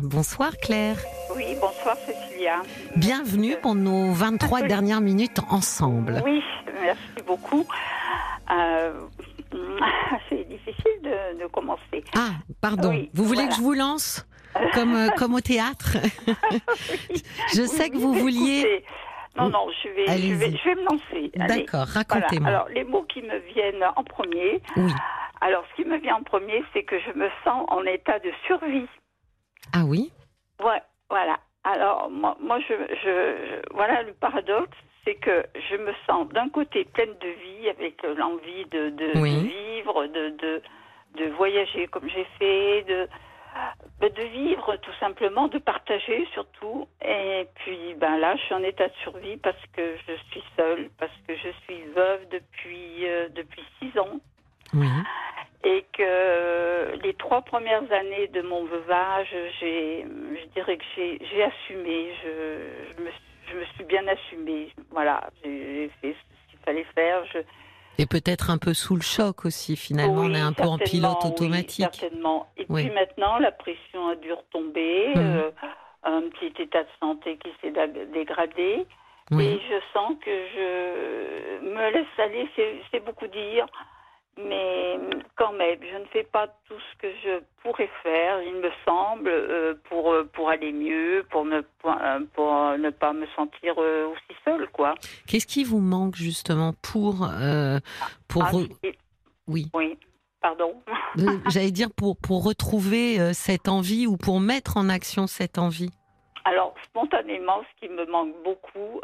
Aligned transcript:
Bonsoir 0.00 0.56
Claire. 0.62 0.96
Oui, 1.34 1.56
bonsoir 1.60 1.96
Cécilia. 1.96 2.62
Bienvenue 2.94 3.56
pour 3.60 3.74
nos 3.74 4.12
23 4.12 4.62
dernières 4.62 5.00
minutes 5.00 5.40
ensemble. 5.50 6.22
Oui, 6.24 6.40
merci 6.80 7.26
beaucoup. 7.26 7.66
Euh, 8.50 8.92
c'est 10.28 10.48
difficile 10.48 11.02
de, 11.02 11.42
de, 11.42 11.46
commencer. 11.48 12.04
Ah, 12.16 12.30
pardon. 12.60 12.90
Oui, 12.90 13.10
vous 13.12 13.24
voulez 13.24 13.40
voilà. 13.40 13.50
que 13.50 13.56
je 13.56 13.62
vous 13.62 13.72
lance 13.72 14.26
comme, 14.72 14.94
euh, 14.94 15.08
comme 15.16 15.34
au 15.34 15.40
théâtre 15.40 15.96
Je 17.52 17.62
sais 17.66 17.90
que 17.90 17.96
vous 17.96 18.14
vouliez... 18.14 18.60
Écoutez, 18.60 18.84
non, 19.36 19.50
non, 19.50 19.66
je 19.82 19.88
vais, 19.88 20.18
je 20.18 20.34
vais, 20.34 20.56
je 20.56 20.64
vais 20.64 20.74
me 20.76 20.84
lancer. 20.84 21.30
D'accord, 21.34 21.86
Voilà. 21.86 21.92
racontez-moi. 21.92 22.48
Alors, 22.48 22.68
les 22.68 22.84
mots 22.84 23.04
qui 23.12 23.22
me 23.22 23.38
viennent 23.52 23.84
en 23.96 24.04
premier. 24.04 24.62
Oui. 24.76 24.92
Alors, 25.40 25.64
ce 25.70 25.82
qui 25.82 25.88
me 25.88 25.96
vient 25.98 26.16
en 26.16 26.22
premier, 26.22 26.64
c'est 26.72 26.82
que 26.84 26.98
je 27.00 27.18
me 27.18 27.28
sens 27.44 27.64
en 27.68 27.82
état 27.84 28.18
de 28.20 28.30
survie. 28.46 28.86
Ah 29.72 29.84
oui? 29.86 30.12
Ouais, 30.62 30.82
voilà. 31.10 31.38
Alors, 31.64 32.10
moi, 32.10 32.36
moi 32.40 32.58
je, 32.60 32.74
je, 32.74 32.94
je- 33.04 33.74
voilà, 33.74 34.02
le 34.02 34.12
paradoxe, 34.14 34.76
c'est 35.04 35.16
que 35.16 35.44
je 35.70 35.76
me 35.76 35.92
sens 36.06 36.28
d'un 36.28 36.48
côté 36.48 36.84
pleine 36.84 37.14
de 37.20 37.28
vie, 37.28 37.68
avec 37.68 38.02
l'envie 38.02 38.64
de, 38.66 38.90
de, 38.90 39.18
Oui. 39.20 39.34
de 39.34 39.48
vivre, 39.48 40.06
de, 40.06 40.28
de, 40.30 40.62
de 41.16 41.24
voyager 41.32 41.86
comme 41.88 42.08
j'ai 42.08 42.26
fait, 42.38 42.82
de, 42.82 43.08
de 44.00 44.08
de 44.08 44.22
vivre 44.22 44.76
tout 44.76 44.92
simplement, 45.00 45.48
de 45.48 45.58
partager 45.58 46.26
surtout. 46.32 46.86
Et 47.04 47.46
puis, 47.56 47.94
ben 47.96 48.16
là, 48.18 48.36
je 48.36 48.42
suis 48.42 48.54
en 48.54 48.62
état 48.62 48.88
de 48.88 48.94
survie 49.02 49.36
parce 49.38 49.60
que 49.74 49.96
je 50.06 50.14
suis 50.30 50.42
seule, 50.56 50.90
parce 50.98 51.12
que 51.26 51.34
je 51.36 51.48
suis 51.64 51.82
veuve 51.94 52.28
depuis, 52.30 53.06
euh, 53.06 53.28
depuis 53.30 53.64
six 53.80 53.98
ans 53.98 54.20
Oui. 54.74 54.88
et 55.64 55.84
que 55.92 56.96
les 57.02 57.14
trois 57.14 57.42
premières 57.42 57.90
années 57.92 58.28
de 58.28 58.42
mon 58.42 58.64
veuvage, 58.64 59.28
j'ai, 59.60 60.04
je 60.04 60.46
dirais 60.54 60.76
que 60.76 60.84
j'ai, 60.96 61.18
j'ai 61.30 61.42
assumé, 61.42 62.12
je, 62.22 62.30
je, 62.96 63.02
me, 63.02 63.10
suis- 63.10 63.50
je 63.52 63.56
me 63.58 63.64
suis 63.74 63.84
bien 63.84 64.06
assumée. 64.06 64.72
Voilà, 64.90 65.28
j'ai 65.42 65.50
j'ai 65.74 65.90
fait 66.00 66.16
ce 66.16 66.50
qu'il 66.50 66.58
fallait 66.64 66.86
faire. 66.94 67.24
Je, 67.32 67.38
Et 67.98 68.06
peut-être 68.06 68.50
un 68.50 68.58
peu 68.58 68.72
sous 68.74 68.94
le 68.94 69.02
choc 69.02 69.44
aussi, 69.44 69.76
finalement, 69.76 70.22
on 70.22 70.34
est 70.34 70.40
un 70.40 70.52
peu 70.52 70.62
en 70.64 70.78
pilote 70.78 71.18
oui, 71.24 71.30
automatique. 71.30 71.86
certainement. 71.94 72.46
Et 72.56 72.64
Oui. 72.68 72.84
puis 72.84 72.94
maintenant, 72.94 73.38
la 73.38 73.50
pression 73.50 74.08
a 74.08 74.14
dû 74.16 74.32
retomber, 74.32 75.08
Mhm. 75.08 75.22
euh, 75.22 75.50
un 76.04 76.22
petit 76.30 76.62
état 76.62 76.84
de 76.84 76.88
santé 77.00 77.36
qui 77.38 77.50
s'est 77.60 77.72
dégradé. 78.12 78.86
Et 79.30 79.60
je 79.68 79.78
sens 79.92 80.14
que 80.24 80.30
je 80.30 81.60
me 81.66 81.90
laisse 81.92 82.06
aller, 82.18 82.48
c'est 82.56 82.80
c'est 82.90 83.04
beaucoup 83.04 83.26
dire, 83.26 83.66
mais 84.38 84.98
quand 85.36 85.52
même, 85.52 85.78
je 85.82 85.98
ne 85.98 86.04
fais 86.06 86.24
pas 86.24 86.46
tout 86.66 86.74
ce 86.92 86.98
que 86.98 87.08
je 87.24 87.40
pourrais 87.62 87.90
faire, 88.02 88.42
il 88.42 88.54
me 88.54 88.70
semble, 88.86 89.28
euh, 89.28 89.74
pour, 89.88 90.12
euh, 90.12 90.24
pour 90.32 90.48
aller 90.50 90.72
mieux, 90.72 91.24
pour 91.30 91.44
ne, 91.44 91.60
pas- 91.82 91.98
euh, 92.02 92.20
pour 92.34 92.52
ne 92.78 92.90
pas 92.90 93.12
me 93.12 93.26
sentir 93.36 93.74
euh, 93.78 94.06
aussi 94.08 94.38
seule, 94.44 94.68
quoi. 94.68 94.94
Qu'est-ce 95.26 95.46
qui 95.46 95.64
vous 95.64 95.80
manque 95.80 96.16
justement 96.16 96.72
pour... 96.82 97.24
euh, 97.24 97.78
pour 98.28 98.44
Ah, 98.44 98.50
re- 98.52 98.68
Oui. 99.48 99.66
oui, 99.74 99.98
pardon. 100.40 100.74
J'allais 101.48 101.70
dire 101.70 101.88
pour, 101.96 102.16
pour 102.16 102.44
retrouver 102.44 103.32
cette 103.32 103.66
envie 103.68 104.06
ou 104.06 104.16
pour 104.16 104.40
mettre 104.40 104.76
en 104.76 104.88
action 104.88 105.26
cette 105.26 105.56
envie. 105.58 105.90
Alors, 106.44 106.74
spontanément, 106.84 107.62
ce 107.62 107.86
qui 107.86 107.92
me 107.92 108.04
manque 108.06 108.34
beaucoup, 108.44 109.00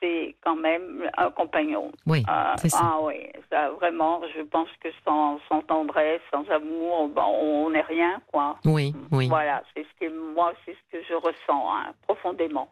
c'est 0.00 0.21
quand 0.42 0.56
même 0.56 1.08
un 1.16 1.30
compagnon. 1.30 1.92
Oui, 2.06 2.22
Euh, 2.28 2.52
c'est 2.56 2.68
ça. 2.70 2.78
Ah 2.82 2.98
oui, 3.02 3.30
ça 3.50 3.70
vraiment, 3.70 4.20
je 4.36 4.42
pense 4.42 4.68
que 4.82 4.88
sans, 5.04 5.38
sans 5.48 5.60
tendresse, 5.62 6.20
sans 6.32 6.48
amour, 6.50 7.08
ben, 7.08 7.24
on 7.28 7.70
n'est 7.70 7.80
rien, 7.96 8.20
quoi. 8.32 8.56
Oui, 8.64 8.92
oui. 9.12 9.28
Voilà, 9.28 9.62
c'est 9.74 9.84
ce 9.84 9.94
que 10.06 10.10
moi, 10.34 10.52
c'est 10.64 10.74
ce 10.74 10.98
que 10.98 11.04
je 11.08 11.14
ressens 11.14 11.64
hein, 11.72 11.92
profondément. 12.06 12.68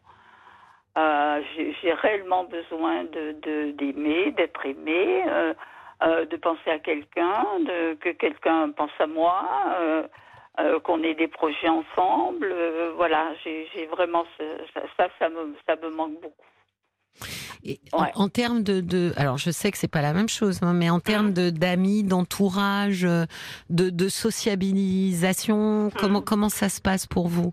Euh, 0.97 1.41
j'ai 1.81 1.93
réellement 1.93 2.43
besoin 2.43 3.05
de 3.05 3.71
d'aimer, 3.71 4.31
d'être 4.31 4.65
aimé, 4.65 5.23
euh, 5.27 6.25
de 6.25 6.35
penser 6.35 6.69
à 6.69 6.79
quelqu'un, 6.79 7.45
que 8.01 8.09
quelqu'un 8.09 8.71
pense 8.71 8.91
à 8.99 9.07
moi, 9.07 9.45
euh, 9.79 10.79
qu'on 10.83 11.01
ait 11.03 11.13
des 11.13 11.29
projets 11.29 11.69
ensemble. 11.69 12.49
euh, 12.51 12.91
voilà, 12.97 13.27
j'ai 13.41 13.69
j'ai 13.73 13.85
vraiment 13.85 14.25
ce- 14.37 14.57
ça, 14.73 14.81
ça, 14.97 15.07
ça 15.17 15.29
me 15.29 15.55
ça 15.65 15.77
me 15.77 15.89
manque 15.89 16.15
beaucoup. 16.19 16.50
Et 17.63 17.79
en- 17.93 18.01
Ouais. 18.03 18.11
en, 18.15 18.27
termes 18.29 18.63
de, 18.63 18.81
de, 18.81 19.13
alors 19.17 19.37
je 19.37 19.51
sais 19.51 19.71
que 19.71 19.77
c'est 19.77 19.87
pas 19.87 20.01
la 20.01 20.13
même 20.13 20.29
chose, 20.29 20.61
hein, 20.63 20.73
mais 20.73 20.89
en 20.89 20.99
termes 20.99 21.31
de 21.33 21.49
d'amis, 21.51 22.03
d'entourage, 22.03 23.05
euh, 23.05 23.25
de, 23.69 23.89
de 23.89 24.09
sociabilisation, 24.09 25.89
comment 25.99 26.21
comment 26.21 26.49
ça 26.49 26.69
se 26.69 26.81
passe 26.81 27.05
pour 27.07 27.27
vous 27.27 27.51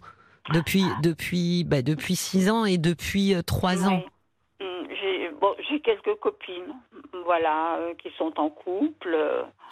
depuis 0.52 0.84
depuis 1.02 1.64
bah, 1.64 1.82
depuis 1.82 2.16
six 2.16 2.50
ans 2.50 2.64
et 2.64 2.78
depuis 2.78 3.34
euh, 3.34 3.42
trois 3.42 3.86
ans? 3.86 4.02
Mm, 4.60 4.64
J'ai 5.00 5.30
bon, 5.40 5.54
j'ai 5.68 5.80
quelques 5.80 6.14
copines, 6.20 6.74
voilà, 7.24 7.76
euh, 7.76 7.94
qui 8.02 8.10
sont 8.16 8.32
en 8.38 8.48
couple. 8.50 9.16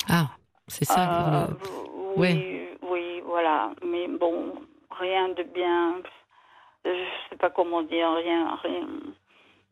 Ah, 0.08 0.28
c'est 0.68 0.84
ça. 0.84 1.08
Euh, 1.10 1.46
le- 1.48 2.20
oui, 2.20 2.68
oui, 2.82 3.20
voilà. 3.24 3.72
Mais 3.84 4.06
bon, 4.08 4.54
rien 4.90 5.28
de 5.30 5.42
bien. 5.54 5.96
Je 6.84 6.90
sais 7.30 7.36
pas 7.36 7.50
comment 7.50 7.82
dire, 7.82 8.08
rien, 8.12 8.54
rien. 8.62 8.86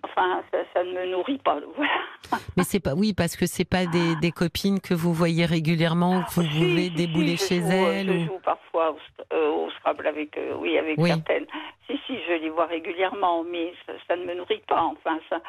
Enfin, 0.04 0.42
ça, 0.52 0.58
ça 0.72 0.84
ne 0.84 0.92
me 0.92 1.10
nourrit 1.12 1.38
pas. 1.38 1.58
Voilà. 1.76 2.42
Mais 2.56 2.62
c'est 2.64 2.80
pas 2.80 2.94
oui 2.94 3.12
parce 3.12 3.36
que 3.36 3.46
c'est 3.46 3.64
pas 3.66 3.84
des, 3.86 4.16
des 4.16 4.30
copines 4.32 4.80
que 4.80 4.94
vous 4.94 5.12
voyez 5.12 5.44
régulièrement 5.44 6.22
que 6.22 6.30
vous 6.34 6.42
si, 6.42 6.84
si, 6.84 6.90
débouler 6.90 7.36
chez 7.36 7.60
joue, 7.60 7.70
euh, 7.70 7.92
elles. 7.92 8.06
Je 8.08 8.12
ou- 8.12 8.26
joue 8.26 8.40
parfois 8.44 8.92
au, 8.92 8.96
euh, 9.34 9.50
au 9.50 9.70
Scrabble 9.72 10.06
avec, 10.06 10.36
euh, 10.38 10.54
oui, 10.58 10.78
avec 10.78 10.98
Oui. 10.98 11.10
certaines. 11.10 11.46
Si, 11.86 11.94
si, 12.06 12.14
je 12.26 12.32
les 12.42 12.50
vois 12.50 12.66
régulièrement, 12.66 13.44
mais 13.44 13.72
ça, 13.86 13.92
ça 14.08 14.16
ne 14.16 14.24
me 14.24 14.34
nourrit 14.34 14.62
pas. 14.66 14.82
Enfin, 14.82 15.18
ça, 15.28 15.40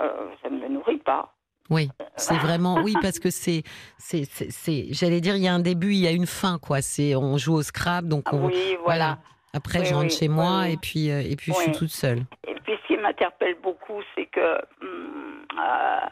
euh, 0.00 0.28
ça 0.42 0.50
ne 0.50 0.58
me 0.58 0.68
nourrit 0.68 0.98
pas. 0.98 1.32
Oui, 1.70 1.88
c'est 2.16 2.36
vraiment 2.36 2.82
oui 2.82 2.94
parce 3.00 3.18
que 3.18 3.30
c'est 3.30 3.62
c'est 3.96 4.24
c'est- 4.24 4.50
c'est 4.50 4.88
j'allais 4.90 5.20
dire 5.22 5.36
il 5.36 5.42
y 5.42 5.48
a 5.48 5.54
un 5.54 5.60
début, 5.60 5.92
il 5.92 6.00
y 6.00 6.06
a 6.06 6.10
une 6.10 6.26
fin 6.26 6.58
quoi. 6.58 6.82
C'est 6.82 7.14
on 7.16 7.38
joue 7.38 7.54
au 7.54 7.62
Scrabble 7.62 8.08
donc 8.08 8.24
Ah 8.26 8.34
on, 8.34 8.46
oui, 8.48 8.76
voilà. 8.84 9.18
Après, 9.54 9.80
Oui, 9.80 9.84
je 9.86 9.94
rentre 9.94 10.06
oui, 10.06 10.18
chez 10.18 10.28
moi 10.28 10.60
oui. 10.62 10.72
et 10.72 10.76
puis 10.78 11.10
euh, 11.10 11.20
et 11.20 11.36
puis 11.36 11.52
je 11.52 11.58
suis 11.58 11.72
toute 11.72 11.90
seule. 11.90 12.20
Et 12.48 12.54
puis 12.64 12.72
ce 12.82 12.86
qui 12.86 12.96
m'interpelle 12.96 13.56
beaucoup, 13.62 14.00
c'est 14.14 14.26
que 14.26 14.54
hum, 14.80 15.44
euh, 15.58 16.06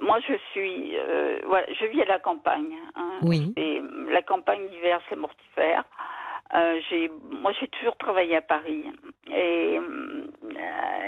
moi 0.00 0.18
je 0.26 0.34
suis, 0.52 0.96
euh, 0.96 1.38
voilà, 1.46 1.66
je 1.78 1.86
vis 1.86 2.02
à 2.02 2.06
la 2.06 2.18
campagne. 2.18 2.72
hein. 2.94 3.18
Oui. 3.22 3.52
Et 3.56 3.82
la 4.10 4.22
campagne 4.22 4.60
l'hiver, 4.70 5.00
c'est 5.08 5.16
mortifère. 5.16 5.84
Euh, 6.54 6.80
j'ai, 6.88 7.10
moi, 7.30 7.52
j'ai 7.58 7.68
toujours 7.68 7.96
travaillé 7.96 8.36
à 8.36 8.40
Paris 8.40 8.84
et, 9.32 9.78
euh, 9.78 10.24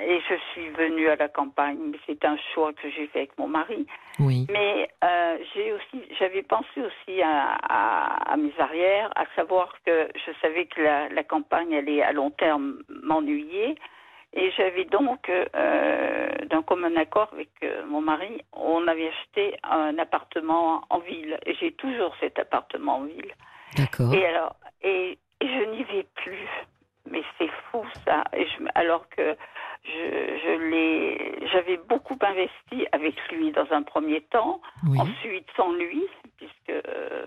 et 0.06 0.20
je 0.28 0.34
suis 0.52 0.68
venue 0.70 1.08
à 1.08 1.16
la 1.16 1.28
campagne. 1.28 1.92
C'est 2.06 2.24
un 2.24 2.36
choix 2.52 2.72
que 2.72 2.90
j'ai 2.90 3.06
fait 3.06 3.20
avec 3.20 3.38
mon 3.38 3.46
mari. 3.46 3.86
Oui. 4.18 4.46
Mais 4.50 4.90
euh, 5.04 5.38
j'ai 5.54 5.72
aussi, 5.72 6.02
j'avais 6.18 6.42
pensé 6.42 6.80
aussi 6.80 7.22
à, 7.22 7.56
à, 7.62 8.32
à 8.32 8.36
mes 8.36 8.52
arrières, 8.58 9.10
à 9.14 9.26
savoir 9.36 9.72
que 9.86 10.08
je 10.14 10.32
savais 10.42 10.66
que 10.66 10.82
la, 10.82 11.08
la 11.08 11.22
campagne 11.22 11.74
allait 11.76 12.02
à 12.02 12.12
long 12.12 12.30
terme 12.30 12.82
m'ennuyer. 13.02 13.76
Et 14.34 14.50
j'avais 14.50 14.84
donc, 14.84 15.30
d'un 15.54 16.62
commun 16.62 16.94
accord 16.96 17.30
avec 17.32 17.48
mon 17.86 18.02
mari, 18.02 18.42
on 18.52 18.86
avait 18.86 19.08
acheté 19.08 19.56
un 19.62 19.96
appartement 19.98 20.82
en 20.90 20.98
ville. 20.98 21.38
Et 21.46 21.54
j'ai 21.54 21.72
toujours 21.72 22.14
cet 22.20 22.38
appartement 22.38 22.96
en 22.96 23.04
ville. 23.04 23.32
D'accord. 23.76 24.12
Et 24.12 24.26
alors, 24.26 24.54
et, 24.82 25.18
et 25.40 25.46
je 25.48 25.70
n'y 25.70 25.84
vais 25.84 26.06
plus. 26.14 26.48
Mais 27.10 27.22
c'est 27.38 27.48
fou 27.70 27.82
ça. 28.04 28.24
Et 28.34 28.44
je, 28.46 28.64
alors 28.74 29.08
que 29.08 29.34
je, 29.84 29.90
je 29.90 30.70
l'ai, 30.70 31.48
j'avais 31.52 31.78
beaucoup 31.88 32.18
investi 32.20 32.86
avec 32.92 33.14
lui 33.30 33.50
dans 33.52 33.66
un 33.70 33.82
premier 33.82 34.20
temps, 34.22 34.60
Oui. 34.86 34.98
ensuite 35.00 35.46
sans 35.56 35.72
lui, 35.72 36.02
puisque 36.36 36.68
euh, 36.70 37.24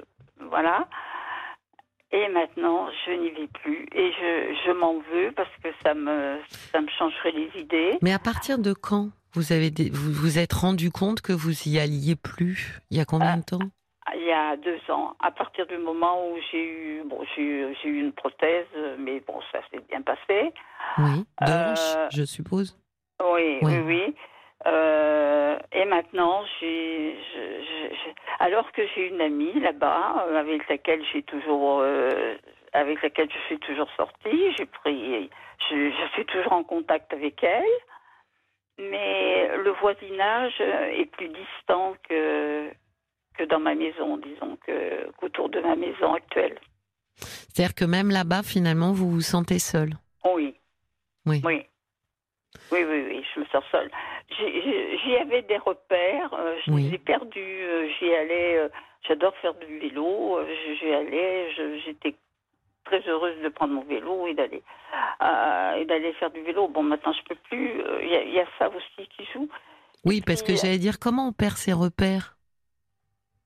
voilà. 0.49 0.88
Et 2.11 2.27
maintenant, 2.27 2.89
je 3.05 3.11
n'y 3.13 3.29
vais 3.31 3.47
plus 3.47 3.88
et 3.94 4.11
je, 4.11 4.53
je 4.66 4.72
m'en 4.73 4.99
veux 4.99 5.31
parce 5.31 5.49
que 5.63 5.69
ça 5.81 5.93
me, 5.93 6.37
ça 6.72 6.81
me 6.81 6.90
changerait 6.90 7.31
les 7.31 7.49
idées. 7.59 7.97
Mais 8.02 8.11
à 8.13 8.19
partir 8.19 8.59
de 8.59 8.73
quand 8.73 9.09
vous 9.34 9.53
avez 9.53 9.72
des- 9.72 9.90
vous 9.90 10.11
vous 10.11 10.37
êtes 10.37 10.52
rendu 10.52 10.91
compte 10.91 11.22
que 11.22 11.31
vous 11.31 11.69
y 11.69 11.79
alliez 11.79 12.17
plus? 12.17 12.79
Il 12.91 12.97
y 12.97 12.99
a 12.99 13.05
combien 13.05 13.37
de 13.37 13.43
temps? 13.43 13.59
Il 14.22 14.28
y 14.28 14.32
a 14.32 14.56
deux 14.56 14.79
ans, 14.90 15.16
à 15.20 15.32
partir 15.32 15.66
du 15.66 15.78
moment 15.79 16.28
où 16.28 16.38
j'ai 16.52 16.64
eu, 16.64 17.02
bon, 17.06 17.26
j'ai 17.35 17.41
eu, 17.41 18.00
une 18.00 18.14
prothèse, 18.14 18.68
mais 19.00 19.20
bon, 19.22 19.40
ça 19.52 19.62
s'est 19.72 19.82
bien 19.90 20.03
passé. 20.03 20.53
Oui. 21.00 21.26
De 21.41 21.50
Euh, 21.50 21.72
hanche, 21.72 22.14
je 22.14 22.23
suppose. 22.23 22.78
Oui, 23.20 23.58
Oui. 23.64 23.73
oui, 23.78 23.79
oui. 23.79 24.16
Euh, 24.68 25.58
et 25.72 25.85
maintenant, 25.85 26.44
j'ai, 26.59 27.18
alors 28.40 28.72
que 28.73 28.84
j'ai 28.94 29.08
une 29.08 29.22
amie 29.22 29.59
là-bas 29.59 30.28
euh, 30.28 30.40
avec 30.40 30.70
laquelle 30.70 31.03
j'ai 31.12 31.23
toujours, 31.23 31.79
euh, 31.82 32.35
avec 32.73 33.02
laquelle 33.02 33.29
je 33.32 33.40
suis 33.47 33.59
toujours 33.59 33.90
sortie, 33.97 34.53
j'ai 34.58 34.68
pris, 34.68 35.29
je, 35.70 35.90
je 35.90 36.08
suis 36.14 36.26
toujours 36.26 36.53
en 36.53 36.64
contact 36.64 37.12
avec 37.12 37.44
elle, 37.44 37.64
mais 38.78 39.50
le 39.58 39.72
voisinage 39.72 40.62
est 40.62 41.09
plus 41.12 41.29
distant 41.29 41.96
que 42.08 42.50
que 43.41 43.47
dans 43.49 43.59
ma 43.59 43.76
maison, 43.76 44.17
disons 44.17 44.58
qu'autour 44.66 45.49
de 45.49 45.59
ma 45.61 45.76
maison 45.76 46.14
actuelle. 46.14 46.59
C'est-à-dire 47.16 47.76
que 47.76 47.85
même 47.85 48.09
là-bas, 48.11 48.43
finalement, 48.43 48.91
vous 48.93 49.09
vous 49.09 49.22
sentez 49.22 49.59
seul? 49.59 49.90
Oui. 50.26 50.55
Oui. 51.26 51.41
Oui. 51.43 51.66
Oui, 52.72 52.84
oui, 52.84 53.03
oui, 53.08 53.26
je 53.34 53.40
me 53.40 53.46
sens 53.46 53.64
seule. 53.72 53.90
J'y 54.29 55.16
avais 55.17 55.41
des 55.43 55.58
repères, 55.58 56.34
euh, 56.34 56.55
je 56.66 56.72
Oui. 56.72 56.84
les 56.90 56.96
ai 56.96 56.97
perdus. 56.97 57.40
euh, 57.40 57.88
J'y 57.99 58.14
allais, 58.14 58.58
euh, 58.58 58.70
j'adore 59.08 59.35
faire 59.38 59.53
du 59.55 59.79
vélo, 59.79 60.40
j'y 60.79 60.91
allais, 60.94 61.49
j'étais 61.85 62.16
très 62.85 63.02
heureuse 63.08 63.41
de 63.44 63.49
prendre 63.49 63.73
mon 63.73 63.84
vélo 63.84 64.28
et 64.28 64.34
d'aller 64.34 64.61
et 65.79 65.85
d'aller 65.85 66.14
faire 66.20 66.32
du 66.32 66.41
vélo. 66.41 66.67
Bon, 66.67 66.84
maintenant 66.84 67.14
je 67.14 67.23
peux 67.28 67.40
plus. 67.49 67.82
Il 68.03 68.09
y, 68.09 68.16
a- 68.16 68.23
il 68.23 68.34
y 68.34 68.40
a 68.40 68.46
ça 68.59 68.70
aussi 68.70 69.08
qui 69.16 69.26
joue. 69.34 69.47
Oui, 70.03 70.22
parce 70.26 70.41
que 70.41 70.47
puis, 70.47 70.58
j'allais 70.58 70.78
dire, 70.79 70.99
comment 70.99 71.28
on 71.28 71.32
perd 71.34 71.58
ses 71.58 71.73
repères? 71.73 72.35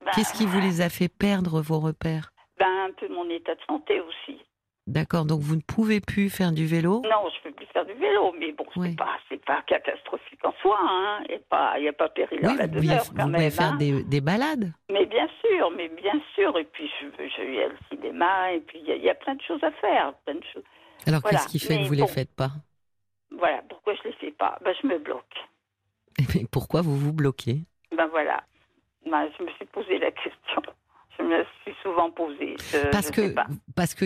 Ben, 0.06 0.12
Qu'est-ce 0.16 0.34
qui 0.34 0.46
vous 0.46 0.60
les 0.60 0.82
a 0.82 0.90
fait 0.90 1.10
perdre, 1.10 1.62
vos 1.62 1.80
repères? 1.80 2.32
Ben, 2.60 2.68
un 2.90 2.92
peu 2.94 3.08
mon 3.14 3.30
état 3.30 3.56
de 3.56 3.62
santé 3.68 4.00
aussi. 4.02 4.40
D'accord, 4.88 5.26
donc 5.26 5.42
vous 5.42 5.56
ne 5.56 5.62
pouvez 5.62 6.00
plus 6.00 6.30
faire 6.30 6.52
du 6.52 6.68
vélo? 6.68 7.02
Non, 7.06 7.28
je 7.36 7.42
peux 7.50 7.52
plus 7.56 7.66
faire 7.74 7.86
du 7.88 7.94
vélo, 7.94 8.34
mais 8.40 8.52
bon, 8.52 8.66
c'est 8.76 8.80
Oui. 8.80 8.96
pas, 8.96 9.18
c'est 9.28 9.44
pas 9.44 9.64
catastrophique 9.64 10.46
en 10.46 10.54
soi, 10.62 10.78
hein. 10.80 11.24
Il 11.28 11.82
n'y 11.82 11.88
a 11.88 11.94
pas 11.94 12.10
péril 12.10 12.40
Oui, 12.44 12.52
à 12.52 12.56
la 12.56 12.68
vous 12.68 12.74
pouvez, 12.74 12.88
demeure 12.90 13.04
vous 13.06 13.16
quand 13.16 13.24
pouvez 13.26 13.38
même. 13.40 13.52
faire 13.52 13.72
hein. 13.74 13.78
des, 13.78 14.04
des 14.04 14.22
balades. 14.22 14.72
Mais 14.92 15.08
bien 15.08 15.28
sûr, 15.44 15.72
mais 15.76 15.90
bien 15.90 16.22
sûr. 16.36 16.56
Et 16.60 16.66
puis, 16.66 16.88
je, 17.02 17.08
je 17.18 17.42
vais 17.42 17.66
au 17.66 17.72
cinéma, 17.96 18.52
et 18.54 18.60
puis 18.60 18.78
il 18.80 18.88
y, 18.88 18.92
a- 18.92 18.96
il 18.96 19.04
y 19.04 19.10
a 19.10 19.16
plein 19.16 19.34
de 19.34 19.42
choses 19.42 19.64
à 19.64 19.72
faire. 19.72 20.14
Plein 20.26 20.36
de 20.36 20.44
choses. 20.54 20.64
Alors 21.08 21.22
Voilà, 21.22 21.40
qu'est-ce 21.40 21.48
qui 21.48 21.60
fait 21.60 21.78
que 21.80 21.88
vous 21.88 21.96
ne 21.96 22.02
bon. 22.02 22.06
les 22.06 22.12
faites 22.12 22.36
pas? 22.36 22.52
Voilà, 23.32 23.64
pourquoi 23.68 23.96
je 23.96 24.02
ne 24.08 24.12
les 24.14 24.18
fais 24.20 24.32
pas? 24.32 24.60
Ben, 24.64 24.74
Je 24.82 24.88
me 24.88 25.00
bloque. 25.00 25.36
Mais 26.36 26.46
Pourquoi 26.52 26.82
vous 26.82 26.96
vous 26.96 27.12
bloquez? 27.12 27.64
Ben 27.98 28.06
voilà. 28.08 28.44
Ben, 29.10 29.30
je 29.38 29.44
me 29.44 29.50
suis 29.52 29.66
posé 29.66 30.00
la 30.00 30.12
question. 30.12 30.62
Je 31.18 31.24
me 31.24 31.44
suis 31.64 31.74
souvent 31.82 32.12
posée. 32.12 32.56
Je- 32.72 32.90
Parce 32.92 33.08
je 33.08 33.12
que, 33.14 33.22
sais 33.28 33.34
pas. 33.34 33.46
parce 33.76 33.94
que 33.94 34.06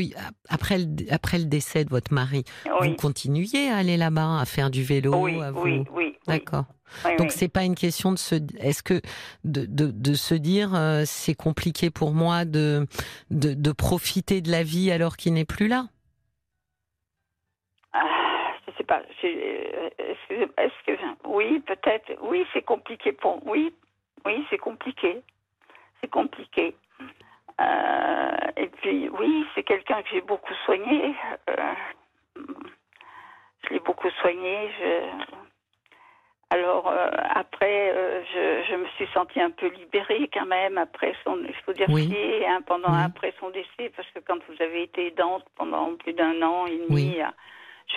après 0.50 0.78
le, 0.78 0.86
après 1.12 1.40
le 1.40 1.46
décès 1.46 1.84
de 1.86 1.90
votre 1.90 2.14
mari, 2.14 2.44
Oui, 2.82 2.90
vous 2.90 2.96
continuiez 2.96 3.70
à 3.70 3.78
aller 3.78 3.98
là-bas, 3.98 4.40
à 4.40 4.46
faire 4.46 4.70
du 4.70 4.84
vélo, 4.84 5.16
oui, 5.16 5.42
à 5.42 5.52
vous... 5.52 5.62
oui, 5.64 5.84
oui. 5.92 6.16
D'accord. 6.28 6.66
Oui, 7.06 7.16
Donc 7.18 7.28
oui. 7.28 7.36
c'est 7.36 7.48
pas 7.48 7.64
une 7.64 7.74
question 7.76 8.12
de 8.12 8.18
se, 8.18 8.36
est-ce 8.60 8.84
que 8.84 9.02
de, 9.44 9.66
de, 9.66 9.88
de 9.92 10.14
se 10.14 10.36
dire 10.36 10.76
euh, 10.76 11.04
c'est 11.06 11.34
compliqué 11.34 11.90
pour 11.90 12.12
moi 12.14 12.46
de, 12.46 12.86
de 13.32 13.54
de 13.54 13.72
profiter 13.72 14.42
de 14.42 14.52
la 14.52 14.62
vie 14.64 14.92
alors 14.92 15.16
qu'il 15.18 15.34
n'est 15.34 15.46
plus 15.46 15.68
là? 15.68 15.86
Ah, 17.94 18.54
je 18.68 18.72
sais 18.78 18.84
pas. 18.84 19.02
euh, 19.24 19.90
Est-ce 19.98 20.28
que, 20.30 20.62
est-ce 20.62 20.86
que, 20.86 21.28
oui, 21.28 21.60
peut-être. 21.66 22.12
Oui, 22.22 22.46
c'est 22.54 22.62
compliqué 22.64 23.12
pour. 23.14 23.46
Oui, 23.48 23.74
oui, 24.26 24.46
c'est 24.50 24.58
compliqué. 24.58 25.22
C'est 26.02 26.10
compliqué. 26.10 26.76
Euh, 27.60 28.38
et 28.58 28.68
puis, 28.68 29.10
oui, 29.10 29.46
c'est 29.54 29.64
quelqu'un 29.64 30.02
que 30.02 30.10
j'ai 30.12 30.22
beaucoup 30.22 30.54
soigné. 30.66 31.14
Euh, 31.50 31.74
je 33.64 33.74
l'ai 33.74 33.80
beaucoup 33.80 34.10
soigné. 34.22 34.72
Je... 34.80 35.10
Alors 36.52 36.88
euh, 36.88 37.10
après, 37.36 37.94
je, 38.34 38.64
je 38.68 38.76
me 38.76 38.88
suis 38.96 39.08
sentie 39.14 39.40
un 39.40 39.52
peu 39.52 39.68
libérée 39.68 40.28
quand 40.34 40.48
même 40.48 40.80
après 40.80 41.14
son, 41.24 41.38
il 41.48 41.54
faut 41.64 41.74
dire 41.74 41.88
Oui. 41.90 42.12
hein, 42.48 42.62
pendant 42.66 42.92
Oui. 42.92 43.04
après 43.04 43.36
son 43.40 43.52
décès, 43.52 43.92
parce 43.96 44.10
que 44.12 44.20
quand 44.20 44.40
vous 44.48 44.60
avez 44.60 44.84
été 44.84 45.08
aidante 45.08 45.46
pendant 45.56 45.96
plus 45.98 46.14
d'un 46.14 46.42
an 46.42 46.66
et 46.66 46.78
demi, 46.78 47.18
Oui. 47.18 47.22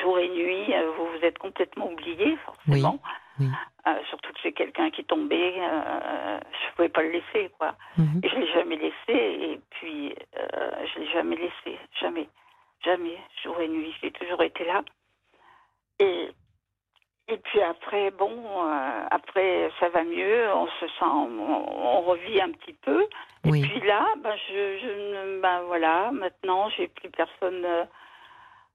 jour 0.02 0.18
et 0.18 0.28
nuit, 0.28 0.74
vous 0.98 1.06
vous 1.06 1.24
êtes 1.24 1.38
complètement 1.38 1.90
oublié 1.90 2.36
forcément. 2.44 2.98
oui. 3.02 3.10
Euh, 3.40 3.94
surtout 4.10 4.32
que 4.32 4.38
c'est 4.42 4.52
quelqu'un 4.52 4.90
qui 4.90 5.04
tombait, 5.04 5.54
euh, 5.58 6.38
je 6.52 6.74
pouvais 6.76 6.88
pas 6.88 7.02
le 7.02 7.10
laisser 7.10 7.50
quoi. 7.58 7.74
Mhm. 7.96 8.20
Et 8.22 8.28
je 8.28 8.36
l'ai 8.36 8.52
jamais 8.52 8.76
laissé, 8.76 8.94
et 9.08 9.60
puis 9.70 10.14
euh, 10.38 10.70
je 10.94 11.00
l'ai 11.00 11.08
jamais 11.08 11.36
laissé, 11.36 11.78
jamais, 12.00 12.28
jamais, 12.84 13.18
jour 13.42 13.60
et 13.60 13.68
nuit, 13.68 13.92
j'ai 14.00 14.12
toujours 14.12 14.42
été 14.42 14.64
là. 14.64 14.82
Et, 15.98 16.30
et 17.28 17.36
puis 17.38 17.60
après, 17.62 18.10
bon, 18.12 18.30
euh, 18.30 19.06
après 19.10 19.70
ça 19.80 19.88
va 19.88 20.04
mieux, 20.04 20.52
on 20.54 20.68
se 20.68 20.86
sent, 20.86 21.04
on, 21.04 21.40
on 21.40 22.00
revit 22.02 22.40
un 22.40 22.50
petit 22.52 22.74
peu. 22.74 23.04
Oui. 23.46 23.64
Et 23.64 23.66
puis 23.66 23.80
là, 23.88 24.06
ben, 24.22 24.36
je, 24.48 24.78
je 24.78 25.40
ben 25.40 25.62
voilà, 25.62 26.12
maintenant 26.12 26.68
j'ai 26.70 26.86
plus 26.86 27.10
personne, 27.10 27.66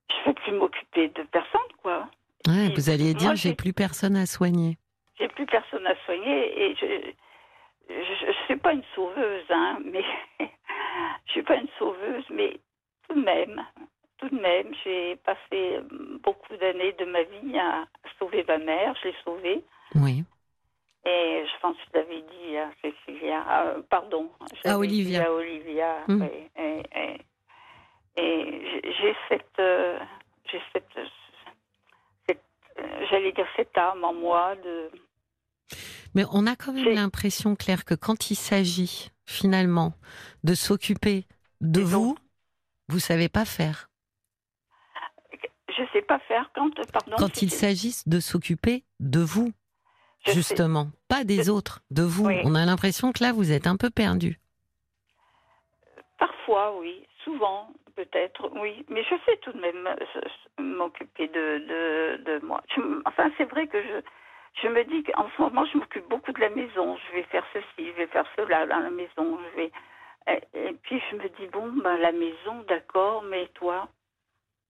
je 0.10 0.19
ne 0.19 0.25
vais 0.25 0.33
plus 0.33 0.51
m'occuper 0.51 1.07
de 1.10 1.24
personne, 1.24 1.62
quoi. 1.81 2.10
Ouais, 2.48 2.70
vous 2.76 2.90
alliez 2.90 3.14
dire 3.14 3.36
j'ai 3.36 3.54
plus 3.54 3.74
personne 3.74 4.16
à 4.16 4.26
soigner. 4.26 4.78
J'ai 5.20 5.28
plus 5.28 5.46
personne 5.46 5.86
à 5.86 5.96
soigner 6.06 6.62
et 6.72 6.76
je 6.76 7.12
je, 7.90 8.26
je 8.26 8.32
suis 8.46 8.58
pas 8.58 8.74
une 8.74 8.84
sauveuse, 8.96 9.46
hein, 9.50 9.80
mais 9.86 10.04
je 11.26 11.32
suis 11.32 11.44
pas 11.44 11.56
une 11.56 11.70
sauveuse, 11.80 12.26
mais 12.30 12.60
tout 13.08 13.16
de 13.16 13.24
même, 13.24 13.66
tout 14.18 14.28
de 14.30 14.40
même, 14.40 14.74
j'ai 14.84 15.16
passé 15.18 15.80
beaucoup 16.24 16.56
d'années 16.58 16.94
de 17.00 17.06
ma 17.06 17.24
vie 17.24 17.58
à 17.58 17.86
sauver 18.20 18.44
ma 18.48 18.58
mère. 18.58 18.94
Je 19.02 19.08
l'ai 19.08 19.16
sauvée 19.24 19.64
Oui. 19.96 20.24
et 21.06 21.44
je 21.46 21.60
pense 21.62 21.78
que 21.78 21.84
je 21.94 22.00
l'avais 22.00 22.22
dit 22.22 22.58
à 22.58 22.70
Cécilia, 22.82 23.44
euh, 23.68 23.82
pardon, 23.90 24.30
À 24.66 24.72
dit 24.72 24.76
Olivia. 24.76 25.26
à 25.28 25.32
Olivia, 25.32 25.96
Mm. 26.10 26.22
oui, 26.22 26.50
et, 26.58 26.84
et- 26.96 28.22
et 28.22 28.92
j'ai- 29.00 29.16
cette, 29.30 29.60
euh, 29.60 29.98
j'ai 30.52 30.62
cette, 30.74 30.92
j'allais 33.09 33.31
dire 33.33 33.47
cette 33.56 33.77
âme 33.77 34.03
en 34.03 34.13
moi 34.13 34.56
de 34.57 34.89
Mais 36.15 36.24
on 36.31 36.45
a 36.47 36.56
quand 36.56 36.74
même 36.74 36.94
l'impression, 36.94 37.56
Claire, 37.56 37.85
que 37.85 37.95
quand 37.95 38.29
il 38.31 38.35
s'agit 38.35 39.09
finalement 39.25 39.94
de 40.44 40.53
s'occuper 40.53 41.25
de 41.62 41.81
vous, 41.81 42.18
vous 42.88 43.00
savez 43.00 43.29
pas 43.29 43.45
faire. 43.45 43.89
Je 45.69 45.83
sais 45.94 46.01
pas 46.01 46.19
faire 46.19 46.50
quand, 46.56 46.71
pardon. 46.91 47.15
Quand 47.18 47.41
il 47.41 47.51
s'agit 47.51 47.94
de 48.07 48.19
s'occuper 48.19 48.83
de 49.00 49.19
vous, 49.19 49.51
je 50.25 50.31
sais- 50.31 50.38
justement, 50.38 50.89
pas 51.07 51.24
des 51.24 51.44
Je- 51.44 51.51
autres, 51.51 51.81
de 51.91 52.01
vous. 52.03 52.25
Oui. 52.25 52.39
On 52.45 52.56
a 52.56 52.65
l'impression 52.65 53.12
que 53.12 53.24
là, 53.24 53.31
vous 53.31 53.51
êtes 53.51 53.68
un 53.68 53.77
peu 53.77 53.89
perdu. 53.91 54.39
Parfois, 56.18 56.77
oui. 56.79 57.06
Souvent, 57.24 57.69
peut-être, 57.98 58.50
oui. 58.62 58.86
Mais 58.90 59.04
je 59.04 59.16
sais 59.26 59.38
tout 59.44 59.52
de 59.52 59.60
même 59.60 59.88
euh, 59.88 60.62
m'occuper 60.62 61.28
de, 61.28 61.46
de, 61.72 62.24
de 62.24 62.46
moi. 62.46 62.62
Je 62.74 62.82
enfin, 63.06 63.30
c'est 63.38 63.50
vrai 63.54 63.68
que 63.68 63.82
je, 63.82 63.98
je 64.62 64.68
me 64.70 64.84
dis 64.86 65.04
qu'en 65.04 65.28
ce 65.36 65.42
moment, 65.42 65.66
je 65.66 65.78
m'occupe 65.78 66.08
beaucoup 66.08 66.32
de 66.32 66.40
la 66.40 66.50
maison. 66.50 66.96
Je 66.98 67.16
vais 67.18 67.24
faire 67.24 67.46
ceci, 67.54 67.88
je 67.92 67.92
vais 67.94 68.08
faire 68.08 68.28
cela 68.38 68.66
dans 68.68 68.80
la 68.80 68.90
maison. 68.92 69.40
Je 69.44 69.56
vais... 69.58 69.72
et, 70.28 70.68
et 70.70 70.74
puis, 70.84 71.02
je 71.12 71.16
me 71.18 71.28
dis, 71.38 71.48
bon, 71.48 71.68
ben, 71.84 71.98
la 71.98 72.12
maison, 72.12 72.56
d'accord, 72.68 73.24
mais 73.24 73.48
toi, 73.56 73.88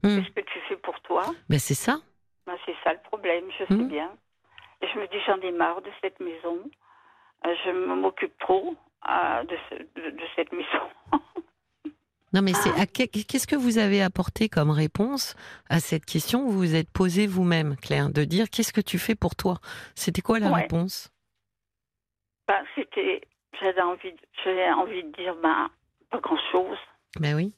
Hmm. 0.04 0.16
qu'est-ce 0.22 0.30
que 0.32 0.42
tu 0.42 0.60
fais 0.70 0.78
pour 0.78 1.00
toi? 1.02 1.24
Ben 1.50 1.58
c'est 1.60 1.74
ça. 1.74 1.96
Ben, 2.46 2.56
C'est 2.68 2.76
ça 2.84 2.94
le 2.94 3.00
problème, 3.10 3.46
je 3.60 3.66
sais 3.66 3.74
Mhm. 3.82 3.88
bien. 3.88 4.12
Et 4.82 4.88
je 4.88 5.00
me 5.00 5.08
dis, 5.08 5.20
j'en 5.26 5.40
ai 5.42 5.52
marre 5.52 5.82
de 5.82 5.90
cette 6.02 6.20
maison. 6.20 6.60
Euh, 7.46 7.56
Je 7.66 7.72
m'occupe 7.72 8.38
trop 8.38 8.76
euh, 9.10 9.44
de, 9.44 9.58
ce- 9.70 9.84
de, 10.00 10.10
de 10.12 10.24
cette 10.36 10.52
maison. 10.52 10.88
Non, 12.34 12.42
mais 12.42 12.54
c'est 12.54 12.72
qu'est-ce 12.92 13.48
que 13.48 13.56
vous 13.56 13.78
avez 13.78 14.02
apporté 14.02 14.50
comme 14.50 14.70
réponse 14.70 15.36
à 15.70 15.80
cette 15.80 16.06
question 16.06 16.46
que 16.46 16.52
vous 16.52 16.58
vous 16.58 16.76
êtes 16.76 16.90
posée 16.92 17.26
vous-même, 17.26 17.78
Claire, 17.78 18.10
de 18.10 18.26
dire 18.26 18.50
qu'est-ce 18.50 18.74
que 18.74 18.82
tu 18.82 19.00
fais 19.00 19.16
pour 19.16 19.36
toi? 19.36 19.60
C'était 19.96 20.22
quoi 20.22 20.40
la 20.40 20.52
Ouais. 20.52 20.62
réponse? 20.64 21.10
Ben, 22.48 22.62
c'était, 22.76 23.22
j'avais 23.62 23.82
envie, 23.82 24.14
j'avais 24.44 24.70
envie 24.72 25.04
de 25.04 25.12
dire, 25.14 25.36
ben, 25.42 25.70
pas 26.12 26.20
grand-chose, 26.20 26.78
Ben 27.20 27.36
oui. 27.36 27.54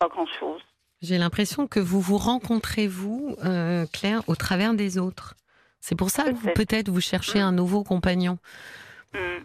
pas 0.00 0.08
grand-chose. 0.08 0.60
J'ai 1.02 1.18
l'impression 1.18 1.66
que 1.68 1.80
vous 1.80 2.00
vous 2.00 2.18
rencontrez, 2.18 2.88
vous, 2.88 3.36
euh, 3.44 3.86
Claire, 3.92 4.22
au 4.28 4.34
travers 4.34 4.74
des 4.74 4.98
autres. 4.98 5.34
C'est 5.80 5.96
pour 5.96 6.10
ça 6.10 6.24
que 6.24 6.30
vous- 6.34 6.52
Peut-être. 6.54 6.88
vous 6.88 7.00
cherchez 7.00 7.40
un 7.40 7.52
nouveau 7.52 7.84
compagnon. 7.84 8.38
Hmm. 9.12 9.42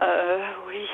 Euh, 0.00 0.46
oui, 0.66 0.86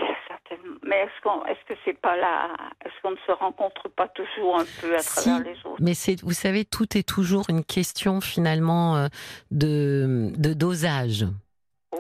certainement. 0.48 0.76
Mais 0.86 0.96
est-ce 0.96 1.22
qu'on, 1.22 1.44
est-ce 1.46 1.64
que 1.68 1.78
c'est 1.84 1.98
pas 2.00 2.16
là, 2.16 2.50
est-ce 2.84 2.92
qu'on 3.02 3.12
ne 3.12 3.16
se 3.26 3.32
rencontre 3.32 3.88
pas 3.90 4.08
toujours 4.08 4.58
un 4.58 4.64
peu 4.80 4.94
à 4.94 5.00
Si. 5.00 5.24
travers 5.24 5.40
les 5.44 5.58
autres? 5.64 5.80
Mais 5.80 5.94
c'est, 5.94 6.20
vous 6.22 6.32
savez, 6.32 6.64
tout 6.64 6.96
est 6.96 7.02
toujours 7.08 7.44
une 7.48 7.64
question 7.64 8.20
finalement 8.20 8.96
euh, 8.96 9.08
de, 9.50 10.32
de 10.36 10.52
dosage. 10.52 11.26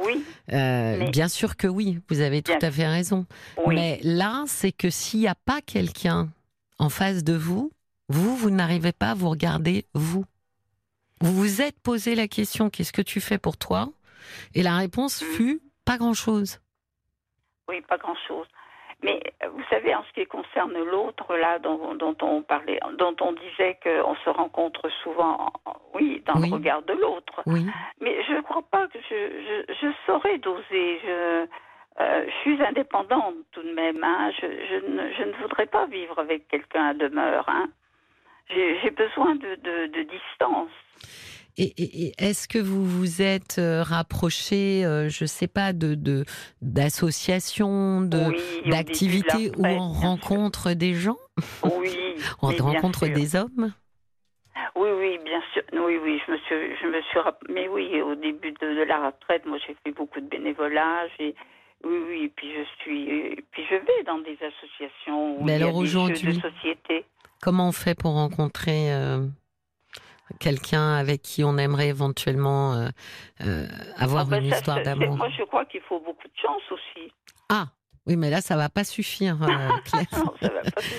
Oui, 0.04 0.24
Euh, 0.52 0.96
Mais- 0.98 1.10
Bien 1.10 1.28
sûr 1.28 1.56
que 1.56 1.66
oui, 1.66 2.00
vous 2.10 2.20
avez 2.20 2.42
tout 2.42 2.52
à 2.60 2.70
fait 2.70 2.86
raison. 2.86 3.26
oui, 3.64 3.74
Mais 3.76 4.00
là, 4.02 4.42
c'est 4.46 4.72
que 4.72 4.90
s'il 4.90 5.20
n'y 5.20 5.28
a 5.28 5.34
pas 5.36 5.60
quelqu'un 5.62 6.28
en 6.78 6.88
face 6.90 7.22
de 7.24 7.34
vous, 7.34 7.70
vous, 8.08 8.36
vous 8.36 8.50
n'arrivez 8.50 8.92
pas 8.92 9.12
à 9.12 9.14
vous 9.14 9.30
regarder 9.30 9.86
vous. 9.94 10.24
Vous 11.20 11.32
vous 11.32 11.62
êtes 11.62 11.78
posé 11.80 12.14
la 12.16 12.28
question 12.28 12.68
qu'est-ce 12.70 12.92
que 12.92 13.00
tu 13.02 13.20
fais 13.20 13.38
pour 13.38 13.56
toi? 13.56 13.88
Et 14.54 14.62
la 14.62 14.76
réponse 14.76 15.22
Mm. 15.22 15.26
fut 15.36 15.62
pas 15.84 15.96
grand-chose. 15.96 16.58
Oui, 17.68 17.80
pas 17.82 17.96
grand-chose. 17.98 18.46
Mais 19.02 19.20
euh, 19.42 19.48
vous 19.48 19.62
savez, 19.68 19.94
en 19.94 20.02
ce 20.04 20.12
qui 20.12 20.26
concerne 20.26 20.72
l'autre, 20.72 21.36
là, 21.36 21.58
dont, 21.58 21.94
dont 21.94 22.16
on 22.22 22.42
parlait, 22.42 22.80
dont 22.98 23.14
on 23.20 23.32
disait 23.32 23.78
qu'on 23.82 24.14
se 24.16 24.30
rencontre 24.30 24.88
souvent, 25.02 25.52
oui, 25.94 26.22
dans 26.26 26.40
Oui. 26.40 26.48
le 26.48 26.54
regard 26.54 26.82
de 26.82 26.94
l'autre. 26.94 27.42
Oui. 27.46 27.66
Mais 28.00 28.22
je 28.24 28.32
ne 28.32 28.40
crois 28.40 28.62
pas 28.62 28.86
que 28.88 28.98
je, 29.10 29.64
je, 29.68 29.74
je 29.74 29.88
saurais 30.06 30.38
doser. 30.38 31.00
Je, 31.04 31.46
euh, 32.00 32.26
je 32.26 32.32
suis 32.40 32.62
indépendante 32.62 33.34
tout 33.52 33.62
de 33.62 33.72
même. 33.72 34.02
Hein. 34.02 34.30
Je, 34.40 34.46
je, 34.46 34.86
ne, 34.86 35.12
je, 35.12 35.22
ne, 35.24 35.32
voudrais 35.42 35.66
pas 35.66 35.86
vivre 35.86 36.18
avec 36.18 36.48
quelqu'un 36.48 36.86
à 36.88 36.94
demeure. 36.94 37.48
Hein. 37.48 37.68
J'ai 38.50 38.90
besoin 38.90 39.34
de, 39.36 39.54
de, 39.56 39.86
de, 39.86 40.02
distance. 40.02 40.70
Et, 41.56 41.72
et, 41.80 42.06
et 42.06 42.12
est-ce 42.18 42.48
que 42.48 42.58
vous 42.58 42.84
vous 42.84 43.22
êtes 43.22 43.58
euh, 43.58 43.82
rapproché, 43.82 44.84
euh, 44.84 45.08
je 45.08 45.24
ne 45.24 45.28
sais 45.28 45.46
pas, 45.46 45.72
de 45.72 46.24
d'associations, 46.60 48.00
de, 48.00 48.68
d'activités 48.68 49.52
où 49.56 49.64
on 49.64 49.88
rencontre 49.88 50.72
des 50.72 50.94
gens? 50.94 51.18
Oui. 51.62 51.90
on 52.42 52.48
rencontre 52.48 53.06
des 53.06 53.36
hommes? 53.36 53.72
Oui, 54.76 54.88
oui, 54.98 55.18
bien 55.24 55.40
sûr. 55.52 55.62
Oui, 55.72 55.98
oui, 56.02 56.20
je 56.26 56.32
me 56.32 56.38
suis, 56.38 56.76
je 56.82 56.86
me 56.88 57.00
suis, 57.02 57.20
mais 57.48 57.68
oui, 57.68 58.02
au 58.02 58.16
début 58.16 58.52
de, 58.52 58.82
la 58.84 59.06
retraite, 59.06 59.46
moi, 59.46 59.58
j'ai 59.64 59.76
fait 59.84 59.92
beaucoup 59.92 60.20
de 60.20 60.26
bénévolat. 60.26 61.06
J'ai, 61.18 61.36
oui, 61.84 61.98
oui, 62.08 62.24
et 62.24 62.28
puis 62.34 62.48
je 62.52 62.82
suis, 62.82 63.44
puis 63.52 63.62
je 63.70 63.76
vais 63.76 64.02
dans 64.06 64.18
des 64.18 64.36
associations. 64.42 65.38
Où 65.38 65.44
mais 65.44 65.56
il 65.56 65.62
alors 65.62 65.76
aujourd'hui, 65.76 66.34
de 66.34 66.40
société. 66.40 67.04
comment 67.40 67.68
on 67.68 67.72
fait 67.72 67.94
pour 67.96 68.14
rencontrer 68.14 68.92
euh, 68.92 69.26
quelqu'un 70.40 70.94
avec 70.94 71.22
qui 71.22 71.44
on 71.44 71.56
aimerait 71.58 71.88
éventuellement 71.88 72.74
euh, 72.74 72.88
euh, 73.42 73.66
avoir 73.96 74.26
ah 74.26 74.30
ben 74.30 74.44
une 74.44 74.50
histoire 74.50 74.82
d'amour 74.82 75.16
Moi, 75.16 75.28
je 75.36 75.44
crois 75.44 75.64
qu'il 75.66 75.80
faut 75.82 76.00
beaucoup 76.00 76.28
de 76.28 76.36
chance 76.40 76.62
aussi. 76.70 77.12
Ah, 77.48 77.66
oui, 78.06 78.16
mais 78.16 78.28
là, 78.28 78.40
ça 78.40 78.56
va 78.56 78.68
pas 78.68 78.84
suffire, 78.84 79.36
euh, 79.42 79.46
Claire. 79.84 80.50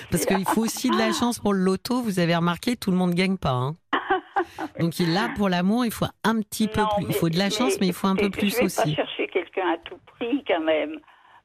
Parce 0.09 0.25
qu'il 0.25 0.45
faut 0.45 0.61
aussi 0.61 0.89
de 0.89 0.97
la 0.97 1.11
chance 1.19 1.39
pour 1.39 1.53
le 1.53 1.59
loto. 1.59 2.01
Vous 2.01 2.19
avez 2.19 2.35
remarqué, 2.35 2.75
tout 2.75 2.91
le 2.91 2.97
monde 2.97 3.13
gagne 3.13 3.37
pas. 3.37 3.51
Hein. 3.51 3.73
Donc 4.79 4.93
là, 4.99 5.29
pour 5.35 5.49
l'amour, 5.49 5.85
il 5.85 5.91
faut 5.91 6.05
un 6.23 6.41
petit 6.41 6.67
peu 6.67 6.81
plus. 6.95 7.05
il 7.09 7.13
faut 7.13 7.29
de 7.29 7.37
la 7.37 7.49
chance, 7.49 7.79
mais, 7.79 7.87
il 7.87 7.93
faut 7.93 8.07
un 8.07 8.15
peu 8.15 8.29
plus 8.29 8.59
aussi. 8.61 8.81
Je 8.85 8.89
vais 8.89 8.95
pas 8.95 9.05
chercher 9.05 9.27
quelqu'un 9.27 9.73
à 9.73 9.77
tout 9.77 9.99
prix, 10.05 10.43
quand 10.47 10.61
même. 10.61 10.99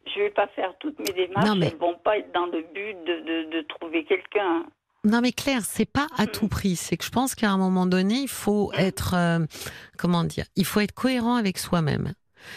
Je 0.06 0.20
vais 0.20 0.30
pas 0.30 0.46
faire 0.49 0.72
toutes 0.78 0.99
mes 0.99 1.12
démarches. 1.12 1.46
Non, 1.46 1.54
mais... 1.54 1.66
Elles 1.66 1.78
vont 1.78 1.96
pas 2.02 2.18
être 2.18 2.32
dans 2.32 2.46
le 2.46 2.62
but 2.75 2.96
de, 3.04 3.50
de, 3.50 3.60
trouver 3.62 4.04
quelqu'un. 4.04 4.64
Non 5.04 5.21
mais 5.21 5.33
Claire, 5.33 5.62
c'est 5.66 5.90
pas 5.90 6.07
à 6.16 6.26
tout 6.26 6.47
mm. 6.47 6.50
prix. 6.50 6.76
C'est 6.76 6.97
que 6.97 7.04
je 7.04 7.11
pense 7.11 7.35
qu'à 7.35 7.50
un 7.50 7.57
moment 7.57 7.87
donné, 7.87 8.23
il 8.23 8.28
faut 8.28 8.71
mm. 8.73 8.80
être, 8.80 9.14
euh, 9.14 9.47
comment 9.97 10.25
dire, 10.25 10.45
il 10.57 10.64
faut 10.64 10.80
être 10.80 10.92
cohérent 10.92 11.37
avec 11.37 11.59
soi-même. 11.59 12.12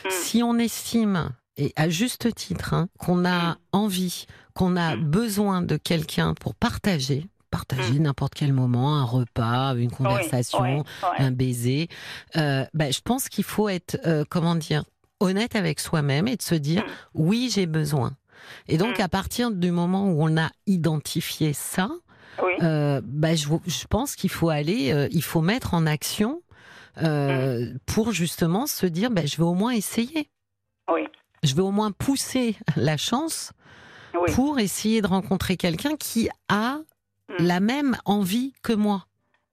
Mm. 0.05 0.09
Si 0.09 0.43
on 0.43 0.57
estime 0.57 1.29
et 1.55 1.71
à 1.75 1.89
juste 1.89 2.33
titre, 2.35 2.73
hein, 2.73 2.88
qu'on 2.97 3.25
a 3.25 3.57
envie, 3.71 4.25
qu'on 4.53 4.75
a 4.75 4.95
besoin 4.95 5.62
de 5.62 5.77
quelqu'un 5.77 6.33
pour 6.33 6.55
partager, 6.55 7.27
partager 7.51 8.00
n'importe 8.00 8.33
quel 8.33 8.53
moment, 8.53 8.97
un 8.97 9.03
repas, 9.03 9.75
une 9.75 9.91
conversation, 9.91 10.83
un 11.19 11.31
baiser. 11.31 11.88
Euh, 12.35 12.65
ben, 12.73 12.91
je 12.91 13.01
pense 13.01 13.29
qu'il 13.29 13.43
faut 13.43 13.69
être, 13.69 14.00
euh, 14.07 14.25
comment 14.27 14.55
dire, 14.55 14.83
honnête 15.19 15.55
avec 15.55 15.79
soi-même 15.79 16.27
et 16.27 16.35
de 16.35 16.41
se 16.41 16.55
dire, 16.55 16.83
oui, 17.13 17.51
j'ai 17.53 17.67
besoin. 17.67 18.17
Et 18.67 18.77
donc, 18.77 19.00
à 19.00 19.07
partir 19.07 19.51
du 19.51 19.71
moment 19.71 20.09
où 20.09 20.23
on 20.23 20.35
a 20.35 20.50
identifié 20.65 21.53
ça, 21.53 21.89
euh, 22.41 23.01
ben, 23.03 23.35
je, 23.35 23.47
je, 23.67 23.87
pense 23.87 24.15
qu'il 24.15 24.29
faut 24.29 24.49
aller, 24.49 24.91
euh, 24.91 25.07
il 25.11 25.23
faut 25.23 25.41
mettre 25.41 25.73
en 25.73 25.85
action 25.85 26.41
euh, 27.01 27.67
pour 27.85 28.11
justement 28.11 28.65
se 28.67 28.85
dire, 28.85 29.11
ben, 29.11 29.27
je 29.27 29.37
vais 29.37 29.43
au 29.43 29.53
moins 29.53 29.71
essayer. 29.71 30.29
Oui 30.91 31.07
je 31.43 31.55
vais 31.55 31.61
au 31.61 31.71
moins 31.71 31.91
pousser 31.91 32.55
la 32.75 32.97
chance 32.97 33.53
pour 34.35 34.59
essayer 34.59 35.01
de 35.01 35.07
rencontrer 35.07 35.57
quelqu'un 35.57 35.95
qui 35.97 36.29
a 36.49 36.77
hmm. 37.29 37.35
la 37.39 37.59
même 37.59 37.97
envie 38.05 38.53
que 38.63 38.73
moi. 38.73 39.05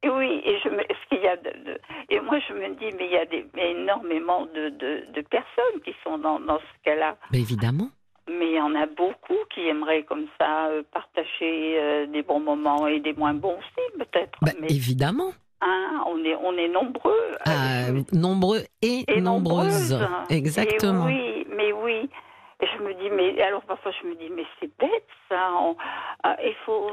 oui, 0.05 0.43
et 0.45 0.59
je 0.63 0.69
me, 0.69 0.83
ce 0.83 1.09
qu'il 1.09 1.23
y 1.23 1.29
a 1.29 1.37
de, 1.37 1.81
et 2.11 2.21
moi 2.21 2.39
je 2.47 2.55
me 2.55 2.69
dis 2.77 2.95
mais 2.97 3.07
il 3.07 3.13
y 3.13 3.17
a 3.17 3.27
des, 3.27 3.47
énormément 3.57 4.47
de, 4.47 4.69
de, 4.69 5.21
personnes 5.23 5.81
qui 5.85 5.95
sont 6.05 6.19
dans, 6.19 6.41
dans 6.41 6.59
ce 6.59 6.83
cas-là. 6.85 7.17
évidemment. 7.33 7.91
Mais 8.39 8.47
il 8.47 8.57
y 8.57 8.61
en 8.61 8.75
a 8.75 8.87
beaucoup 8.87 9.37
qui 9.53 9.67
aimeraient 9.67 10.05
comme 10.05 10.27
ça 10.39 10.67
euh, 10.67 10.83
partager 10.93 11.79
euh, 11.79 12.07
des 12.07 12.23
bons 12.23 12.41
moments 12.41 12.87
et 12.87 13.01
des 13.01 13.13
moins 13.13 13.35
bons 13.35 13.57
aussi 13.59 13.99
peut-être. 13.99 14.39
Bah, 14.43 14.53
évidemment. 14.69 15.33
Hein, 15.61 16.05
on 16.07 16.25
est 16.25 16.37
on 16.37 16.53
est 16.57 16.69
nombreux. 16.69 17.37
Ah, 17.45 17.91
nombreux 18.13 18.63
et, 18.83 19.05
nombreuses. 19.21 19.99
Exactement. 20.29 21.07
oui, 21.07 21.47
mais 21.57 21.73
oui. 21.73 22.09
Et 22.63 22.67
je 22.67 22.83
me 22.83 22.95
dis, 22.95 23.11
mais 23.11 23.41
alors 23.43 23.63
parfois 23.63 23.93
je 24.01 24.09
me 24.09 24.15
dis, 24.15 24.31
mais 24.35 24.45
c'est 24.61 24.71
bête 24.79 25.09
ça. 25.29 25.51
Euh, 26.27 26.35
il 26.45 26.55
faut. 26.65 26.91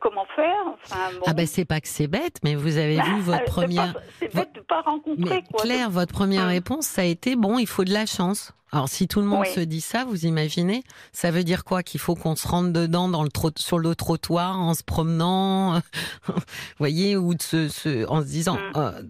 Comment 0.00 0.26
faire 0.36 0.64
enfin, 0.74 1.10
Ah 1.26 1.32
ben 1.32 1.46
c'est 1.46 1.64
pas 1.64 1.80
que 1.80 1.88
c'est 1.88 2.06
bête, 2.06 2.36
mais 2.44 2.54
vous 2.54 2.76
avez 2.76 3.00
vu 3.00 3.20
votre 3.20 3.44
première. 3.44 3.94
C'est 4.18 4.32
bête 4.34 4.52
de 4.52 4.60
pas 4.60 4.82
rencontrer. 4.82 5.42
Mais 5.42 5.58
Claire, 5.58 5.90
votre 5.90 6.12
première 6.12 6.46
réponse, 6.46 6.86
ça 6.86 7.02
a 7.02 7.04
été 7.04 7.36
bon, 7.36 7.58
il 7.58 7.66
faut 7.66 7.84
de 7.84 7.92
la 7.92 8.04
chance. 8.04 8.52
Alors 8.74 8.88
si 8.88 9.06
tout 9.06 9.20
le 9.20 9.26
monde 9.26 9.44
se 9.44 9.60
dit 9.60 9.82
ça, 9.82 10.06
vous 10.06 10.24
imaginez, 10.24 10.82
ça 11.12 11.30
veut 11.30 11.44
dire 11.44 11.62
quoi 11.62 11.82
Qu'il 11.82 12.00
faut 12.00 12.14
qu'on 12.14 12.34
se 12.34 12.48
rentre 12.48 12.72
dedans 12.72 13.06
dans 13.10 13.22
le 13.22 13.28
sur 13.58 13.78
le 13.78 13.94
trottoir 13.94 14.58
en 14.58 14.72
se 14.72 14.82
promenant, 14.82 15.82
vous 16.26 16.34
voyez, 16.78 17.14
ou 17.14 17.34
de 17.34 17.42
se, 17.42 18.06
en 18.08 18.22
se 18.22 18.26
disant, 18.26 18.56
mm. 18.56 18.72
euh, 18.76 19.02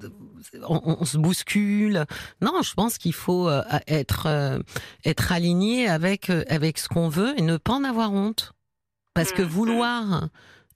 on, 0.69 1.04
se 1.04 1.16
bouscule. 1.16 2.07
Non, 2.40 2.61
je 2.62 2.75
pense 2.75 2.99
qu'il 2.99 3.14
faut 3.14 3.49
euh, 3.49 3.62
être 3.87 4.26
euh, 4.26 4.59
être 5.04 5.31
aligné 5.31 5.88
avec 5.88 6.28
avec 6.31 6.78
ce 6.78 6.88
qu'on 6.88 7.09
veut 7.09 7.33
et 7.38 7.42
ne 7.42 7.57
pas 7.57 7.75
en 7.75 7.85
avoir 7.85 8.12
honte, 8.12 8.54
parce 9.14 9.31
que 9.31 9.42
mm. 9.42 9.47
vouloir 9.47 10.28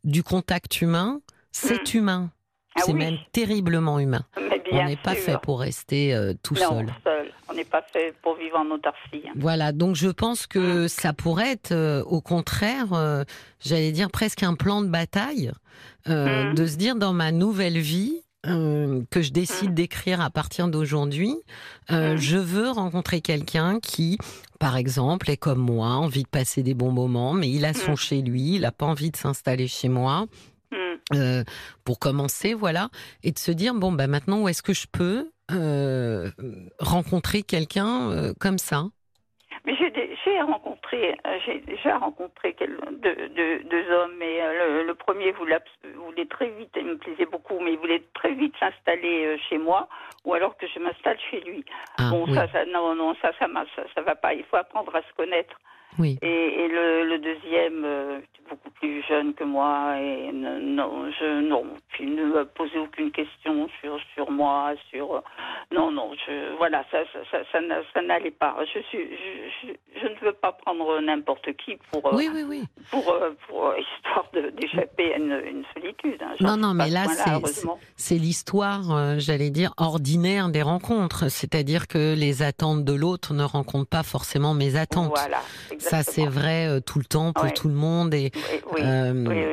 du 0.04 0.22
contact 0.22 0.80
humain, 0.80 1.20
c'est 1.50 1.92
mm. 1.92 1.98
humain. 1.98 2.30
Ah 2.76 2.82
c'est 2.84 2.92
même 2.92 3.16
terriblement 3.32 3.98
humain. 3.98 4.26
On 4.70 4.84
n'est 4.84 4.96
pas 4.96 5.14
fait 5.14 5.38
pour 5.40 5.60
rester 5.60 6.14
tout 6.42 6.54
seul. 6.54 6.92
Pas 7.70 7.82
fait 7.82 8.14
pour 8.22 8.36
vivre 8.36 8.56
en 8.58 8.70
autarcie. 8.70 9.22
Voilà, 9.34 9.72
donc 9.72 9.96
je 9.96 10.08
pense 10.08 10.46
que 10.46 10.88
ça 10.88 11.12
pourrait 11.12 11.52
être, 11.52 11.72
euh, 11.72 12.02
au 12.04 12.20
contraire, 12.20 12.92
euh, 12.92 13.24
j'allais 13.60 13.92
dire 13.92 14.10
presque 14.10 14.42
un 14.42 14.54
plan 14.54 14.82
de 14.82 14.88
bataille, 14.88 15.52
euh, 16.08 16.50
mm. 16.50 16.54
de 16.54 16.66
se 16.66 16.76
dire 16.76 16.96
dans 16.96 17.12
ma 17.12 17.32
nouvelle 17.32 17.78
vie, 17.78 18.22
que 18.44 19.22
je 19.22 19.32
décide 19.32 19.72
mm. 19.72 19.74
d'écrire 19.74 20.20
à 20.20 20.30
partir 20.30 20.68
d'aujourd'hui, 20.68 21.34
je 21.88 22.36
veux 22.36 22.70
rencontrer 22.70 23.20
quelqu'un 23.20 23.80
qui, 23.80 24.18
par 24.60 24.76
exemple, 24.76 25.28
est 25.30 25.36
comme 25.36 25.58
moi, 25.58 25.88
envie 25.88 26.22
de 26.22 26.28
passer 26.28 26.62
des 26.62 26.74
bons 26.74 26.92
moments, 26.92 27.32
mais 27.32 27.50
il 27.50 27.64
a 27.64 27.74
son 27.74 27.96
chez 27.96 28.22
lui, 28.22 28.54
il 28.54 28.60
n'a 28.60 28.70
pas 28.70 28.86
envie 28.86 29.10
de 29.10 29.16
s'installer 29.16 29.66
chez 29.66 29.88
moi. 29.88 30.26
pour 31.84 31.98
commencer, 31.98 32.54
voilà, 32.54 32.88
et 33.24 33.32
de 33.32 33.38
se 33.38 33.50
dire 33.50 33.74
bon 33.74 33.90
ben 33.90 34.06
maintenant 34.06 34.42
où 34.42 34.48
est-ce 34.48 34.62
que 34.62 34.74
je 34.74 34.86
peux 34.92 35.28
euh, 35.52 36.30
rencontrer 36.80 37.42
quelqu'un 37.42 38.10
euh, 38.10 38.32
comme 38.40 38.58
ça 38.58 38.84
mais 39.64 39.74
j'ai 39.76 40.40
rencontré, 40.42 41.16
euh, 41.26 41.38
j'ai 41.44 41.58
déjà 41.58 41.98
rencontré 41.98 42.54
deux, 42.60 43.28
deux, 43.64 43.90
hommes, 43.90 44.12
mais 44.16 44.38
le, 44.84 44.94
premier 44.94 45.32
voulait, 45.32 45.58
voulait, 45.96 46.26
très 46.26 46.50
vite, 46.50 46.70
il 46.76 46.84
me 46.84 46.96
plaisait 46.96 47.26
beaucoup, 47.26 47.58
mais 47.58 47.72
il 47.72 47.78
voulait 47.78 48.04
très 48.14 48.32
vite 48.34 48.54
s'installer 48.60 49.36
chez 49.48 49.58
moi, 49.58 49.88
ou 50.24 50.34
alors 50.34 50.56
que 50.56 50.68
je 50.68 50.78
m'installe 50.78 51.18
chez 51.32 51.40
lui. 51.40 51.64
Ah, 51.98 52.10
bon, 52.10 52.32
ça, 52.32 52.46
ça, 52.52 52.64
non, 52.66 52.94
non, 52.94 53.16
ça, 53.20 53.32
ça, 53.40 53.48
ça, 53.74 53.82
ça, 53.92 54.02
va 54.02 54.14
pas. 54.14 54.34
Il 54.34 54.44
faut 54.44 54.56
apprendre 54.56 54.94
à 54.94 55.02
se 55.02 55.12
connaître. 55.16 55.58
Oui. 55.98 56.18
Et, 56.22 56.64
et 56.64 56.68
le, 56.68 57.08
le, 57.08 57.18
deuxième, 57.18 57.84
euh, 57.84 58.20
beaucoup 58.48 58.70
plus 58.70 59.02
jeune 59.08 59.34
que 59.34 59.44
moi, 59.44 59.96
et 60.00 60.30
non, 60.32 61.10
je, 61.18 61.40
non, 61.40 61.64
il 62.00 62.14
ne 62.14 62.24
m'a 62.24 62.44
posé 62.44 62.78
aucune 62.78 63.10
question 63.10 63.68
sur, 63.80 63.98
sur 64.14 64.30
moi, 64.30 64.72
sur, 64.90 65.22
non, 65.72 65.90
non, 65.90 66.12
je, 66.26 66.56
voilà, 66.56 66.84
ça, 66.90 66.98
ça, 67.12 67.38
ça, 67.52 67.58
ça, 67.92 68.02
n'allait 68.02 68.30
pas. 68.30 68.56
Je 68.74 68.80
suis, 68.80 68.98
je, 69.62 69.72
je, 70.00 70.06
ne 70.06 70.18
veux 70.20 70.32
pas 70.32 70.52
prendre 70.52 71.00
n'importe 71.00 71.54
qui 71.56 71.76
pour, 71.90 72.12
oui, 72.14 72.28
oui, 72.32 72.44
oui. 72.48 72.64
pour, 72.90 73.10
euh, 73.10 73.30
pour, 73.48 73.66
euh, 73.66 73.76
histoire 73.78 74.30
d'échapper 74.52 75.14
à 75.14 75.16
une, 75.18 75.42
une 75.46 75.64
solitude. 75.74 76.22
Hein. 76.22 76.34
Non, 76.40 76.56
non, 76.56 76.74
mais 76.74 76.90
là, 76.90 77.06
c'est 77.96 78.14
l'histoire, 78.14 79.18
j'allais 79.18 79.50
dire, 79.50 79.72
ordinaire 79.76 80.48
des 80.48 80.62
rencontres. 80.62 81.28
C'est-à-dire 81.30 81.86
que 81.88 82.14
les 82.14 82.42
attentes 82.42 82.84
de 82.84 82.92
l'autre 82.92 83.34
ne 83.34 83.44
rencontrent 83.44 83.88
pas 83.88 84.02
forcément 84.02 84.54
mes 84.54 84.76
attentes. 84.76 85.10
Voilà. 85.14 85.40
Ça, 85.78 86.02
c'est 86.02 86.26
vrai 86.26 86.66
euh, 86.66 86.80
tout 86.80 86.98
le 86.98 87.04
temps 87.04 87.32
pour 87.32 87.52
tout 87.52 87.68
le 87.68 87.74
monde. 87.74 88.14
Et, 88.14 88.30
oui, 88.36 88.82
oui, 89.26 89.44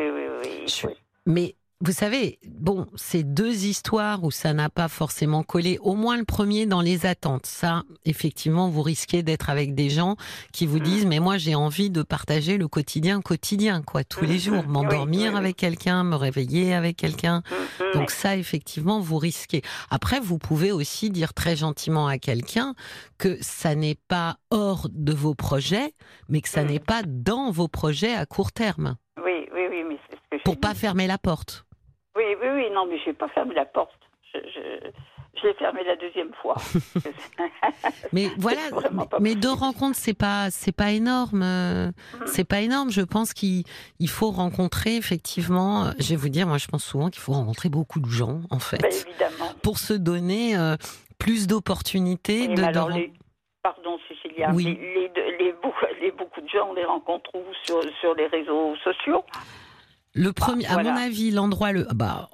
oui, 0.44 0.66
oui, 0.86 0.96
Mais 1.25 1.56
vous 1.86 1.92
savez, 1.92 2.40
bon, 2.48 2.88
c'est 2.96 3.24
deux 3.24 3.66
histoires 3.66 4.24
où 4.24 4.32
ça 4.32 4.54
n'a 4.54 4.70
pas 4.70 4.88
forcément 4.88 5.44
collé. 5.44 5.78
Au 5.82 5.96
moins 5.96 6.16
le 6.16 6.24
premier 6.24 6.66
dans 6.66 6.80
les 6.80 7.06
attentes. 7.06 7.46
Ça, 7.46 7.84
effectivement, 8.06 8.70
vous 8.70 8.82
risquez 8.82 9.22
d'être 9.22 9.50
avec 9.50 9.75
des 9.75 9.90
gens 9.90 10.16
qui 10.54 10.66
vous 10.66 10.80
disent, 10.80 11.06
mm. 11.06 11.10
mais 11.10 11.20
moi 11.20 11.38
j'ai 11.38 11.56
envie 11.56 11.90
de 11.90 12.02
partager 12.02 12.58
le 12.58 12.70
quotidien 12.70 13.20
quotidien, 13.20 13.82
quoi, 13.82 14.06
tous 14.06 14.24
les 14.24 14.36
mm, 14.36 14.40
jours, 14.40 14.63
mm. 14.63 14.72
m'endormir 14.72 15.36
avec 15.36 15.58
quelqu'un, 15.58 16.06
me 16.06 16.16
réveiller 16.16 16.74
avec 16.74 16.96
quelqu'un. 16.96 17.44
Donc 17.94 18.12
ça, 18.12 18.38
effectivement, 18.38 19.02
vous 19.02 19.18
risquez. 19.18 19.62
Après, 19.90 20.22
vous 20.22 20.38
pouvez 20.38 20.72
aussi 20.72 21.10
dire 21.10 21.34
très 21.34 21.58
gentiment 21.58 22.08
à 22.08 22.18
quelqu'un 22.18 22.75
que 23.18 23.38
ça 23.42 23.75
n'est 23.75 23.98
pas 24.08 24.38
hors 24.52 24.88
de 24.90 25.12
vos 25.12 25.36
projets, 25.36 25.92
mais 26.30 26.40
que 26.40 26.48
ça 26.48 26.63
n'est 26.63 26.80
pas 26.80 27.02
dans 27.06 27.52
vos 27.52 27.68
projets 27.68 28.13
à 28.13 28.25
court 28.25 28.54
terme. 28.54 28.96
Oui, 29.18 29.50
oui, 29.54 29.62
oui, 29.70 29.84
mais 30.32 30.40
Pour 30.46 30.58
pas 30.58 30.74
fermer 30.74 31.08
la 31.08 31.18
porte. 31.18 31.66
Oui, 32.15 32.24
oui, 32.41 32.48
oui, 32.53 32.70
non, 32.72 32.86
mais 32.86 33.00
je 33.00 33.08
n'ai 33.08 33.13
pas 33.13 33.27
fermé 33.29 33.55
la 33.55 33.65
porte. 33.65 34.00
Je, 34.34 34.39
j'ai 35.41 35.53
fermé 35.55 35.84
la 35.84 35.96
deuxième 35.96 36.32
fois. 36.41 36.55
mais 38.13 38.27
voilà, 38.38 38.62
mais, 39.20 39.36
deux 39.36 39.51
rencontres, 39.51 39.98
c'est 39.98 40.17
pas, 40.17 40.50
c'est 40.51 40.72
pas 40.75 40.91
énorme. 40.91 41.41
Euh, 41.43 41.88
mm. 41.88 42.25
C'est 42.25 42.48
pas 42.48 42.62
énorme. 42.62 42.91
Je 42.91 43.01
pense 43.01 43.34
qu'il 43.34 43.65
faut 44.08 44.32
rencontrer 44.32 44.96
effectivement. 44.96 45.91
Je 46.00 46.10
vais 46.10 46.15
vous 46.15 46.29
dire, 46.29 46.48
moi, 46.48 46.58
je 46.58 46.67
pense 46.67 46.84
souvent 46.84 47.10
qu'il 47.10 47.22
faut 47.22 47.34
rencontrer 47.34 47.70
beaucoup 47.70 48.00
de 48.00 48.10
gens, 48.10 48.41
en 48.51 48.60
fait, 48.60 48.77
ben, 48.77 48.91
évidemment. 48.91 49.51
pour 49.63 49.79
se 49.79 49.93
donner 49.93 50.55
euh, 50.55 50.75
plus 51.20 51.48
d'opportunités. 51.48 52.48
De, 52.48 52.62
Pardon, 53.63 53.98
Cécilia, 54.10 54.51
oui. 54.53 54.77
les, 54.79 55.10
les, 55.15 55.53
les, 56.01 56.12
beaucoup 56.12 56.41
de 56.41 56.50
gens, 56.50 56.67
on 56.70 56.74
les 56.74 56.84
rencontre 56.84 57.29
où? 57.34 57.43
Sur, 57.63 57.82
sur 58.01 58.13
les 58.13 58.27
réseaux 58.27 58.75
sociaux? 58.84 59.24
Le 60.13 60.32
premier, 60.32 60.65
à 60.67 60.82
mon 60.82 60.96
avis, 60.96 61.32
l'endroit 61.32 61.72
le, 61.72 61.88
bah, 61.93 62.29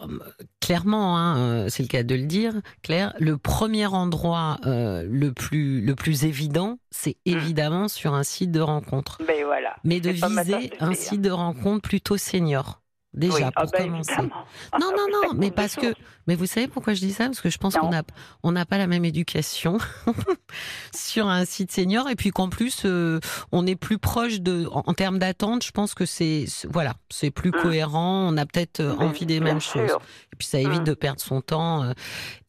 clairement, 0.59 1.17
hein, 1.17 1.37
euh, 1.37 1.65
c'est 1.69 1.83
le 1.83 1.87
cas 1.87 2.03
de 2.03 2.15
le 2.15 2.23
dire, 2.23 2.53
Claire. 2.83 3.13
Le 3.19 3.37
premier 3.37 3.85
endroit 3.85 4.57
euh, 4.65 5.07
le 5.09 5.31
plus 5.31 5.81
le 5.81 5.95
plus 5.95 6.25
évident, 6.25 6.79
c'est 6.91 7.17
mmh. 7.25 7.31
évidemment 7.31 7.87
sur 7.87 8.13
un 8.13 8.23
site 8.23 8.51
de 8.51 8.59
rencontre. 8.59 9.17
Mais 9.21 9.39
ben 9.39 9.45
voilà. 9.45 9.75
Mais 9.83 10.01
de 10.01 10.09
viser 10.09 10.71
un 10.79 10.93
site 10.93 11.21
de 11.21 11.31
rencontre 11.31 11.87
plutôt 11.87 12.17
senior. 12.17 12.81
Déjà, 13.13 13.49
ah 13.55 13.63
pour 13.63 13.71
bah, 13.71 13.83
commencer. 13.83 14.21
Non, 14.21 14.91
non, 14.95 15.07
non, 15.11 15.33
mais 15.33 15.49
parce 15.49 15.75
que, 15.75 15.95
mais 16.27 16.35
vous 16.35 16.45
savez 16.45 16.67
pourquoi 16.67 16.93
je 16.93 16.99
dis 16.99 17.11
ça? 17.11 17.25
Parce 17.25 17.41
que 17.41 17.49
je 17.49 17.57
pense 17.57 17.75
qu'on 17.75 17.89
n'a 17.89 18.03
on 18.43 18.51
n'a 18.51 18.65
pas 18.65 18.77
la 18.77 18.85
même 18.85 19.03
éducation 19.03 19.79
sur 20.95 21.27
un 21.27 21.43
site 21.45 21.71
senior, 21.71 22.07
et 22.07 22.15
puis 22.15 22.29
qu'en 22.29 22.49
plus, 22.49 22.83
euh, 22.85 23.19
on 23.51 23.65
est 23.65 23.75
plus 23.75 23.97
proche 23.97 24.41
de, 24.41 24.67
en, 24.71 24.93
termes 24.93 25.17
d'attente, 25.17 25.65
je 25.65 25.71
pense 25.71 25.95
que 25.95 26.05
c'est, 26.05 26.45
voilà, 26.69 26.93
c'est 27.09 27.31
plus 27.31 27.49
mmh. 27.49 27.61
cohérent. 27.63 28.31
On 28.31 28.37
a 28.37 28.45
peut-être 28.45 28.79
euh, 28.79 28.95
envie 28.97 29.25
des 29.25 29.39
mêmes 29.39 29.61
choses, 29.61 29.97
et 30.31 30.35
puis 30.37 30.47
ça 30.47 30.59
évite 30.59 30.81
mmh. 30.81 30.85
de 30.85 30.93
perdre 30.93 31.19
son 31.19 31.41
temps. 31.41 31.91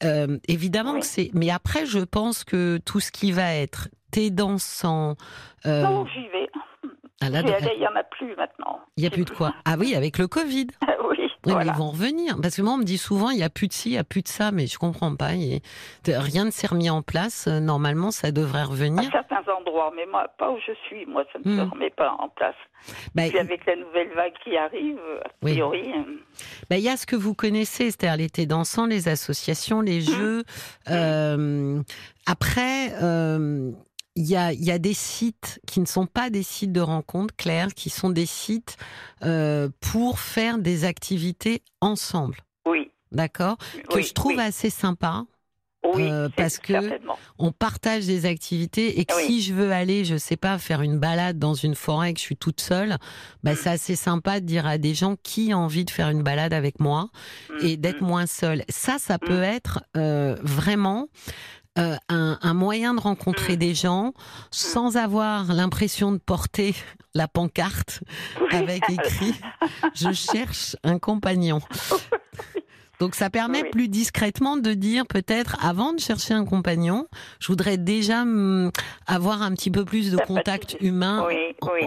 Euh, 0.04 0.38
évidemment 0.46 1.00
que 1.00 1.06
c'est, 1.06 1.30
mais 1.32 1.48
après, 1.48 1.86
je 1.86 2.00
pense 2.00 2.44
que 2.44 2.78
tout 2.84 3.00
ce 3.00 3.10
qui 3.10 3.32
va 3.32 3.54
être 3.54 3.88
thé 4.10 4.28
dansant. 4.30 5.16
non, 5.64 6.06
j'y 6.06 6.28
vais. 6.28 6.39
Ah 7.22 7.26
il 7.28 7.78
n'y 7.78 7.86
en 7.86 7.96
a 7.96 8.02
plus 8.04 8.34
maintenant. 8.36 8.80
Il 8.96 9.02
n'y 9.02 9.06
a 9.06 9.10
plus 9.10 9.24
de 9.24 9.30
quoi 9.30 9.52
Ah 9.64 9.76
oui, 9.78 9.94
avec 9.94 10.18
le 10.18 10.26
Covid. 10.26 10.68
oui. 11.10 11.30
Oui, 11.46 11.54
mais 11.56 11.66
ils 11.66 11.72
vont 11.72 11.90
revenir. 11.90 12.36
Parce 12.42 12.56
que 12.56 12.62
moi, 12.62 12.74
on 12.74 12.78
me 12.78 12.84
dit 12.84 12.98
souvent, 12.98 13.30
il 13.30 13.38
n'y 13.38 13.42
a 13.42 13.50
plus 13.50 13.66
de 13.66 13.72
ci, 13.72 13.90
il 13.90 13.92
n'y 13.92 13.98
a 13.98 14.04
plus 14.04 14.22
de 14.22 14.28
ça, 14.28 14.52
mais 14.52 14.66
je 14.66 14.78
comprends 14.78 15.14
pas. 15.16 15.30
Rien 16.06 16.44
ne 16.44 16.50
s'est 16.50 16.66
remis 16.66 16.90
en 16.90 17.02
place. 17.02 17.46
Normalement, 17.46 18.10
ça 18.10 18.30
devrait 18.30 18.64
revenir. 18.64 19.08
À 19.08 19.12
certains 19.12 19.52
endroits, 19.52 19.92
mais 19.96 20.06
moi, 20.06 20.28
pas 20.38 20.50
où 20.50 20.58
je 20.66 20.72
suis. 20.86 21.06
Moi, 21.06 21.24
ça 21.32 21.38
ne 21.42 21.56
se 21.56 21.62
hmm. 21.62 21.70
remet 21.70 21.90
pas 21.90 22.14
en 22.18 22.28
place. 22.28 22.54
Bah, 23.14 23.22
Puis 23.28 23.38
avec 23.38 23.64
la 23.66 23.76
nouvelle 23.76 24.10
vague 24.14 24.32
qui 24.44 24.56
arrive, 24.56 24.98
a 25.24 25.28
priori. 25.40 25.92
Euh, 25.92 26.18
bah, 26.68 26.76
il 26.76 26.82
y 26.82 26.88
a 26.88 26.96
ce 26.96 27.06
que 27.06 27.16
vous 27.16 27.34
connaissez, 27.34 27.86
c'est-à-dire 27.90 28.18
l'été 28.18 28.46
dansant, 28.46 28.86
les 28.86 29.08
associations, 29.08 29.80
les 29.80 30.00
hmm. 30.00 30.14
jeux. 30.14 30.44
Euh, 30.90 31.80
après, 32.26 32.92
euh, 33.02 33.72
il 34.16 34.26
y 34.26 34.36
a, 34.36 34.78
des 34.78 34.94
sites 34.94 35.60
qui 35.66 35.80
ne 35.80 35.86
sont 35.86 36.06
pas 36.06 36.30
des 36.30 36.42
sites 36.42 36.72
de 36.72 36.80
rencontres, 36.80 37.34
Claire, 37.36 37.74
qui 37.74 37.90
sont 37.90 38.10
des 38.10 38.26
sites 38.26 38.76
euh, 39.22 39.68
pour 39.80 40.18
faire 40.18 40.58
des 40.58 40.84
activités 40.84 41.62
ensemble. 41.80 42.38
Oui. 42.66 42.90
D'accord? 43.12 43.56
Que 43.88 44.02
je 44.02 44.12
trouve 44.12 44.38
assez 44.38 44.70
sympa. 44.70 45.24
Oui, 45.82 46.02
euh, 46.02 46.28
parce 46.36 46.58
que 46.58 47.00
on 47.38 47.52
partage 47.52 48.04
des 48.04 48.26
activités 48.26 49.00
et 49.00 49.06
que 49.06 49.14
si 49.14 49.40
je 49.40 49.54
veux 49.54 49.72
aller, 49.72 50.04
je 50.04 50.16
sais 50.18 50.36
pas, 50.36 50.58
faire 50.58 50.82
une 50.82 50.98
balade 50.98 51.38
dans 51.38 51.54
une 51.54 51.74
forêt 51.74 52.10
et 52.10 52.12
que 52.12 52.20
je 52.20 52.24
suis 52.24 52.36
toute 52.36 52.60
seule, 52.60 52.98
bah, 53.42 53.52
mm. 53.52 53.56
c'est 53.56 53.70
assez 53.70 53.96
sympa 53.96 54.40
de 54.40 54.44
dire 54.44 54.66
à 54.66 54.76
des 54.76 54.92
gens 54.92 55.16
qui 55.22 55.54
ont 55.54 55.58
envie 55.58 55.86
de 55.86 55.90
faire 55.90 56.10
une 56.10 56.22
balade 56.22 56.52
avec 56.52 56.80
moi 56.80 57.08
mm, 57.48 57.66
et 57.66 57.76
d'être 57.78 58.02
mm. 58.02 58.06
moins 58.06 58.26
seule. 58.26 58.62
Ça, 58.68 58.98
ça 58.98 59.18
peut 59.18 59.42
être 59.42 59.82
euh, 59.96 60.36
vraiment 60.42 61.08
euh, 61.78 61.96
un, 62.08 62.54
moyen 62.54 62.94
de 62.94 63.00
rencontrer 63.00 63.56
des 63.56 63.74
gens 63.74 64.12
sans 64.50 64.96
avoir 64.96 65.52
l'impression 65.52 66.10
de 66.10 66.18
porter 66.18 66.74
la 67.14 67.28
pancarte 67.28 68.02
avec 68.50 68.82
écrit 68.90 69.34
Je 69.94 70.12
cherche 70.12 70.76
un 70.82 70.98
compagnon. 70.98 71.60
Donc 73.00 73.14
ça 73.14 73.30
permet 73.30 73.64
plus 73.64 73.88
discrètement 73.88 74.58
de 74.58 74.74
dire 74.74 75.06
peut-être 75.06 75.56
avant 75.64 75.94
de 75.94 76.00
chercher 76.00 76.34
un 76.34 76.44
compagnon, 76.44 77.06
je 77.38 77.46
voudrais 77.46 77.78
déjà 77.78 78.26
mm, 78.26 78.72
avoir 79.06 79.40
un 79.40 79.52
petit 79.52 79.70
peu 79.70 79.86
plus 79.86 80.10
de 80.10 80.18
contact 80.18 80.76
humain 80.80 81.26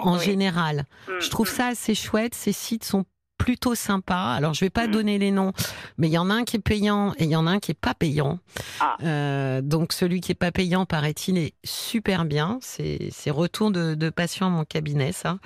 en, 0.02 0.17
général. 0.17 0.86
Je 1.19 1.30
trouve 1.30 1.48
mm, 1.48 1.54
mm. 1.54 1.56
ça 1.56 1.67
assez 1.67 1.93
chouette. 1.93 2.34
Ces 2.34 2.52
sites 2.52 2.84
sont 2.84 3.06
plutôt 3.43 3.75
sympa. 3.75 4.36
Alors, 4.38 4.53
je 4.53 4.62
vais 4.62 4.69
pas 4.69 4.88
mm. 4.88 4.91
donner 4.91 5.17
les 5.17 5.32
noms, 5.32 5.51
mais 5.97 6.08
il 6.08 6.13
y 6.13 6.17
en 6.17 6.29
a 6.29 6.34
un 6.34 6.45
qui 6.45 6.56
est 6.56 6.62
payant 6.62 7.12
et 7.17 7.25
il 7.25 7.29
y 7.29 7.36
en 7.36 7.45
a 7.45 7.51
un 7.51 7.60
qui 7.60 7.71
est 7.71 7.77
pas 7.79 7.93
payant. 7.93 8.39
Ah. 8.79 8.95
Euh, 9.03 9.62
donc, 9.62 9.91
celui 9.91 10.21
qui 10.21 10.32
est 10.32 10.36
pas 10.36 10.53
payant, 10.53 10.86
paraît-il, 10.86 11.38
est 11.38 11.53
super 11.65 12.23
bien. 12.23 12.60
C'est 12.62 13.12
retour 13.32 13.69
de, 13.69 13.95
de 13.95 14.10
patients 14.10 14.47
à 14.47 14.49
mon 14.49 14.63
cabinet, 14.63 15.12
ça. 15.12 15.39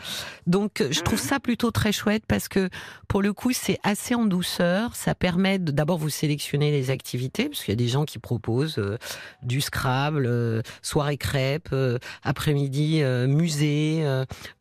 Donc, 0.45 0.83
je 0.91 1.01
trouve 1.01 1.17
mm. 1.17 1.27
ça 1.27 1.39
plutôt 1.39 1.71
très 1.71 1.91
chouette 1.91 2.21
parce 2.27 2.47
que, 2.47 2.69
pour 3.07 3.23
le 3.23 3.33
coup, 3.33 3.51
c'est 3.51 3.79
assez 3.81 4.13
en 4.13 4.25
douceur. 4.25 4.95
Ça 4.95 5.15
permet 5.15 5.57
d'abord 5.57 5.97
vous 5.97 6.11
sélectionner 6.11 6.69
les 6.69 6.91
activités, 6.91 7.49
parce 7.49 7.63
qu'il 7.63 7.71
y 7.71 7.73
a 7.73 7.83
des 7.83 7.87
gens 7.87 8.05
qui 8.05 8.19
proposent 8.19 8.77
euh, 8.77 8.99
du 9.41 9.59
Scrabble, 9.59 10.27
euh, 10.27 10.61
soirée 10.83 11.17
crêpe, 11.17 11.73
après-midi 12.21 13.01
musée, 13.27 14.05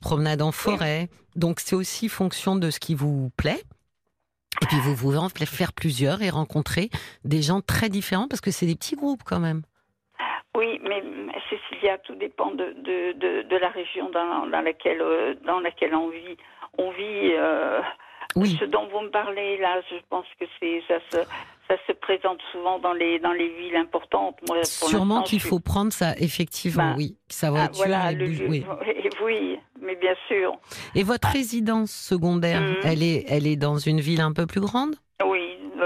promenade 0.01 0.41
en 0.41 0.53
forêt. 0.53 1.11
Donc 1.37 1.61
c'est 1.61 1.77
aussi 1.77 2.09
fonction 2.09 2.57
de 2.57 2.71
ce 2.71 2.81
qui 2.81 2.95
vous 2.95 3.31
plaît. 3.37 3.63
Et 4.63 4.67
puis 4.67 4.79
vous 4.81 4.97
pouvez 4.97 5.19
en 5.19 5.29
faire 5.29 5.73
plusieurs 5.73 6.23
et 6.23 6.31
rencontrer 6.31 6.89
des 7.25 7.43
gens 7.43 7.61
très 7.61 7.91
différents 7.91 8.27
parce 8.27 8.41
que 8.41 8.51
c'est 8.51 8.67
des 8.67 8.75
petits 8.75 8.97
groupes 8.97 9.23
quand 9.25 9.41
même. 9.41 9.63
Oui, 10.57 10.81
mais 10.83 11.03
Cécilia, 11.51 11.99
tout 11.99 12.15
dépend 12.15 12.51
de, 12.53 12.73
de, 12.79 13.43
de, 13.43 13.57
la 13.57 13.69
région 13.69 14.09
dans, 14.09 14.47
dans, 14.47 14.63
laquelle, 14.63 15.03
euh, 15.03 15.35
dans 15.47 15.61
laquelle 15.61 15.95
on 15.95 16.09
vit. 16.09 16.37
On 16.79 16.91
vit 16.93 17.35
euh, 17.35 17.83
oui. 18.37 18.57
ce 18.59 18.65
dont 18.65 18.89
vous 18.89 19.01
me 19.01 19.11
parlez 19.11 19.59
là, 19.59 19.83
je 19.91 19.97
pense 20.09 20.27
que 20.41 20.47
c'est 20.59 20.83
ça 20.89 20.99
se, 21.11 21.19
ça 21.69 21.77
se 21.87 21.93
présente 21.93 22.39
souvent 22.53 22.79
dans 22.79 22.93
les 22.93 23.19
dans 23.19 23.33
les 23.33 23.49
villes 23.49 23.77
importantes. 23.77 24.37
Moi, 24.49 24.63
Sûrement 24.65 25.23
qu'il 25.23 25.41
faut 25.41 25.61
prendre 25.61 25.93
ça, 25.93 26.15
effectivement, 26.19 26.91
ben, 26.91 26.97
oui, 26.97 27.17
sa 27.29 27.49
ah, 27.49 27.51
voiture. 27.51 27.75
voilà, 27.77 28.13
oui. 28.13 28.65
oui, 29.25 29.59
mais 29.81 29.97
bien 29.97 30.15
sûr. 30.29 30.53
Et 30.95 31.03
votre 31.03 31.29
résidence 31.29 31.93
secondaire, 31.93 32.61
mhm. 32.61 32.77
elle 32.85 33.03
est 33.03 33.25
elle 33.29 33.47
est 33.47 33.57
dans 33.57 33.79
une 33.79 34.01
ville 34.01 34.21
un 34.21 34.33
peu 34.33 34.47
plus 34.47 34.61
grande? 34.61 34.97
Oui, 35.25 35.59
20 35.77 35.83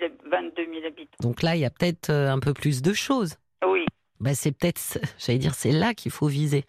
000, 0.00 0.12
22 0.30 0.64
000 0.64 0.86
habitants. 0.86 1.16
Donc 1.20 1.42
là, 1.42 1.56
il 1.56 1.60
y 1.60 1.64
a 1.64 1.70
peut-être 1.70 2.10
euh, 2.10 2.32
un 2.32 2.38
peu 2.38 2.54
plus 2.54 2.82
de 2.82 2.92
choses. 2.92 3.34
Oui. 3.66 3.84
Ben 4.20 4.34
c'est 4.34 4.52
peut-être, 4.52 4.98
j'allais 5.18 5.38
dire, 5.38 5.54
c'est 5.54 5.72
là 5.72 5.94
qu'il 5.94 6.10
faut 6.12 6.26
viser. 6.26 6.64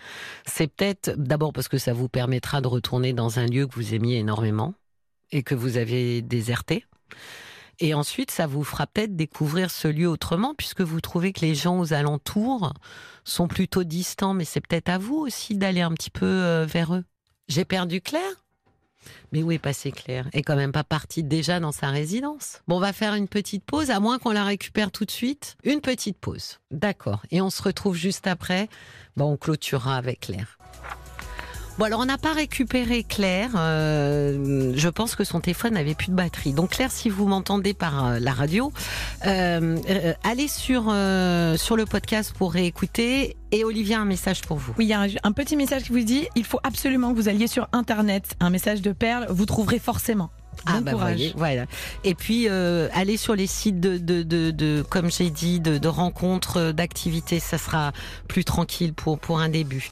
C'est 0.46 0.74
peut-être 0.74 1.12
d'abord 1.18 1.54
parce 1.54 1.68
que 1.68 1.78
ça 1.78 1.94
vous 1.94 2.10
permettra 2.10 2.62
de 2.62 2.68
retourner 2.68 3.14
dans 3.14 3.40
un 3.40 3.46
lieu 3.46 3.68
que 3.68 3.76
vous 3.76 3.94
aimiez 3.94 4.18
énormément 4.18 4.74
et 5.32 5.44
que 5.44 5.56
vous 5.56 5.78
avez 5.78 6.22
déserté. 6.22 6.86
Et 7.80 7.94
ensuite, 7.94 8.32
ça 8.32 8.46
vous 8.46 8.64
fera 8.64 8.88
peut-être 8.88 9.16
découvrir 9.16 9.72
ce 9.72 9.88
lieu 9.88 10.10
autrement, 10.10 10.54
puisque 10.56 10.82
vous 10.82 11.00
trouvez 11.00 11.32
que 11.32 11.42
les 11.42 11.56
gens 11.56 11.80
aux 11.80 11.94
alentours 11.94 12.74
sont 13.24 13.48
plutôt 13.48 13.84
distants, 13.84 14.34
mais 14.34 14.46
c'est 14.46 14.62
peut-être 14.62 14.90
à 14.90 14.98
vous 14.98 15.16
aussi 15.16 15.56
d'aller 15.56 15.82
un 15.82 15.92
petit 15.92 16.10
peu 16.10 16.26
euh, 16.26 16.66
vers 16.66 16.94
eux. 16.94 17.06
J'ai 17.48 17.66
perdu 17.66 18.02
Claire? 18.02 18.44
Mais 19.32 19.44
où 19.44 19.52
est 19.52 19.60
passé 19.60 19.92
Claire? 19.92 20.28
Est 20.34 20.42
quand 20.42 20.56
même 20.56 20.72
pas 20.72 20.84
partie 20.84 21.24
déjà 21.24 21.60
dans 21.60 21.72
sa 21.72 21.88
résidence. 21.88 22.62
Bon, 22.68 22.78
on 22.78 22.80
va 22.80 22.94
faire 22.94 23.16
une 23.16 23.28
petite 23.28 23.64
pause, 23.64 23.92
à 23.92 24.00
moins 24.00 24.20
qu'on 24.20 24.32
la 24.32 24.44
récupère 24.44 24.92
tout 24.92 25.06
de 25.06 25.12
suite. 25.12 25.56
Une 25.64 25.82
petite 25.82 26.18
pause. 26.18 26.60
D'accord. 26.72 27.22
Et 27.32 27.42
on 27.42 27.50
se 27.50 27.62
retrouve 27.62 27.96
juste 27.96 28.28
après. 28.28 28.68
Bon, 29.16 29.32
on 29.32 29.38
clôturera 29.38 29.96
avec 29.96 30.22
Claire. 30.22 30.58
Bon, 31.80 31.86
alors 31.86 32.02
on 32.02 32.06
n'a 32.06 32.18
pas 32.18 32.34
récupéré 32.34 33.04
Claire. 33.04 33.52
Euh, 33.56 34.74
je 34.76 34.90
pense 34.90 35.16
que 35.16 35.24
son 35.24 35.40
téléphone 35.40 35.76
n'avait 35.76 35.96
plus 35.96 36.10
de 36.10 36.14
batterie. 36.14 36.52
Donc 36.52 36.72
Claire, 36.72 36.92
si 36.92 37.08
vous 37.08 37.26
m'entendez 37.26 37.74
par 37.74 38.06
euh, 38.06 38.20
la 38.20 38.34
radio, 38.34 38.74
euh, 39.26 39.78
allez 40.26 40.50
sur 40.50 40.94
sur 41.58 41.78
le 41.78 41.86
podcast 41.90 42.34
pour 42.38 42.52
réécouter. 42.52 43.38
Et 43.54 43.64
Olivier 43.64 43.96
a 43.96 44.02
un 44.02 44.06
message 44.06 44.42
pour 44.42 44.58
vous. 44.58 44.74
Oui, 44.78 44.88
il 44.88 44.90
y 44.90 44.94
a 44.94 45.08
un, 45.24 45.32
petit 45.32 45.56
message 45.56 45.84
qui 45.84 45.94
vous 45.94 46.04
dit 46.04 46.28
il 46.36 46.44
faut 46.44 46.60
absolument 46.64 47.14
que 47.14 47.16
vous 47.16 47.30
alliez 47.30 47.48
sur 47.48 47.70
Internet. 47.72 48.36
Un 48.42 48.50
message 48.50 48.82
de 48.82 48.92
Perle, 48.92 49.28
vous 49.30 49.46
trouverez 49.46 49.80
forcément. 49.80 50.32
ah 50.66 50.82
bah 50.82 50.96
voyez, 50.96 51.32
voilà. 51.38 51.66
Et 52.04 52.14
puis 52.14 52.50
allez 52.50 53.16
sur 53.16 53.36
les 53.36 53.48
sites 53.48 53.80
de, 53.80 53.98
de, 53.98 54.24
de, 54.24 54.52
de 54.52 54.82
comme 54.82 55.10
j'ai 55.10 55.30
dit, 55.30 55.62
de, 55.62 55.78
de 55.78 55.88
rencontres, 55.88 56.74
d'activités, 56.74 57.40
ça 57.40 57.58
sera 57.58 57.94
plus 58.28 58.44
tranquille 58.44 58.94
pour 58.94 59.18
pour 59.18 59.40
un 59.40 59.48
début. 59.48 59.92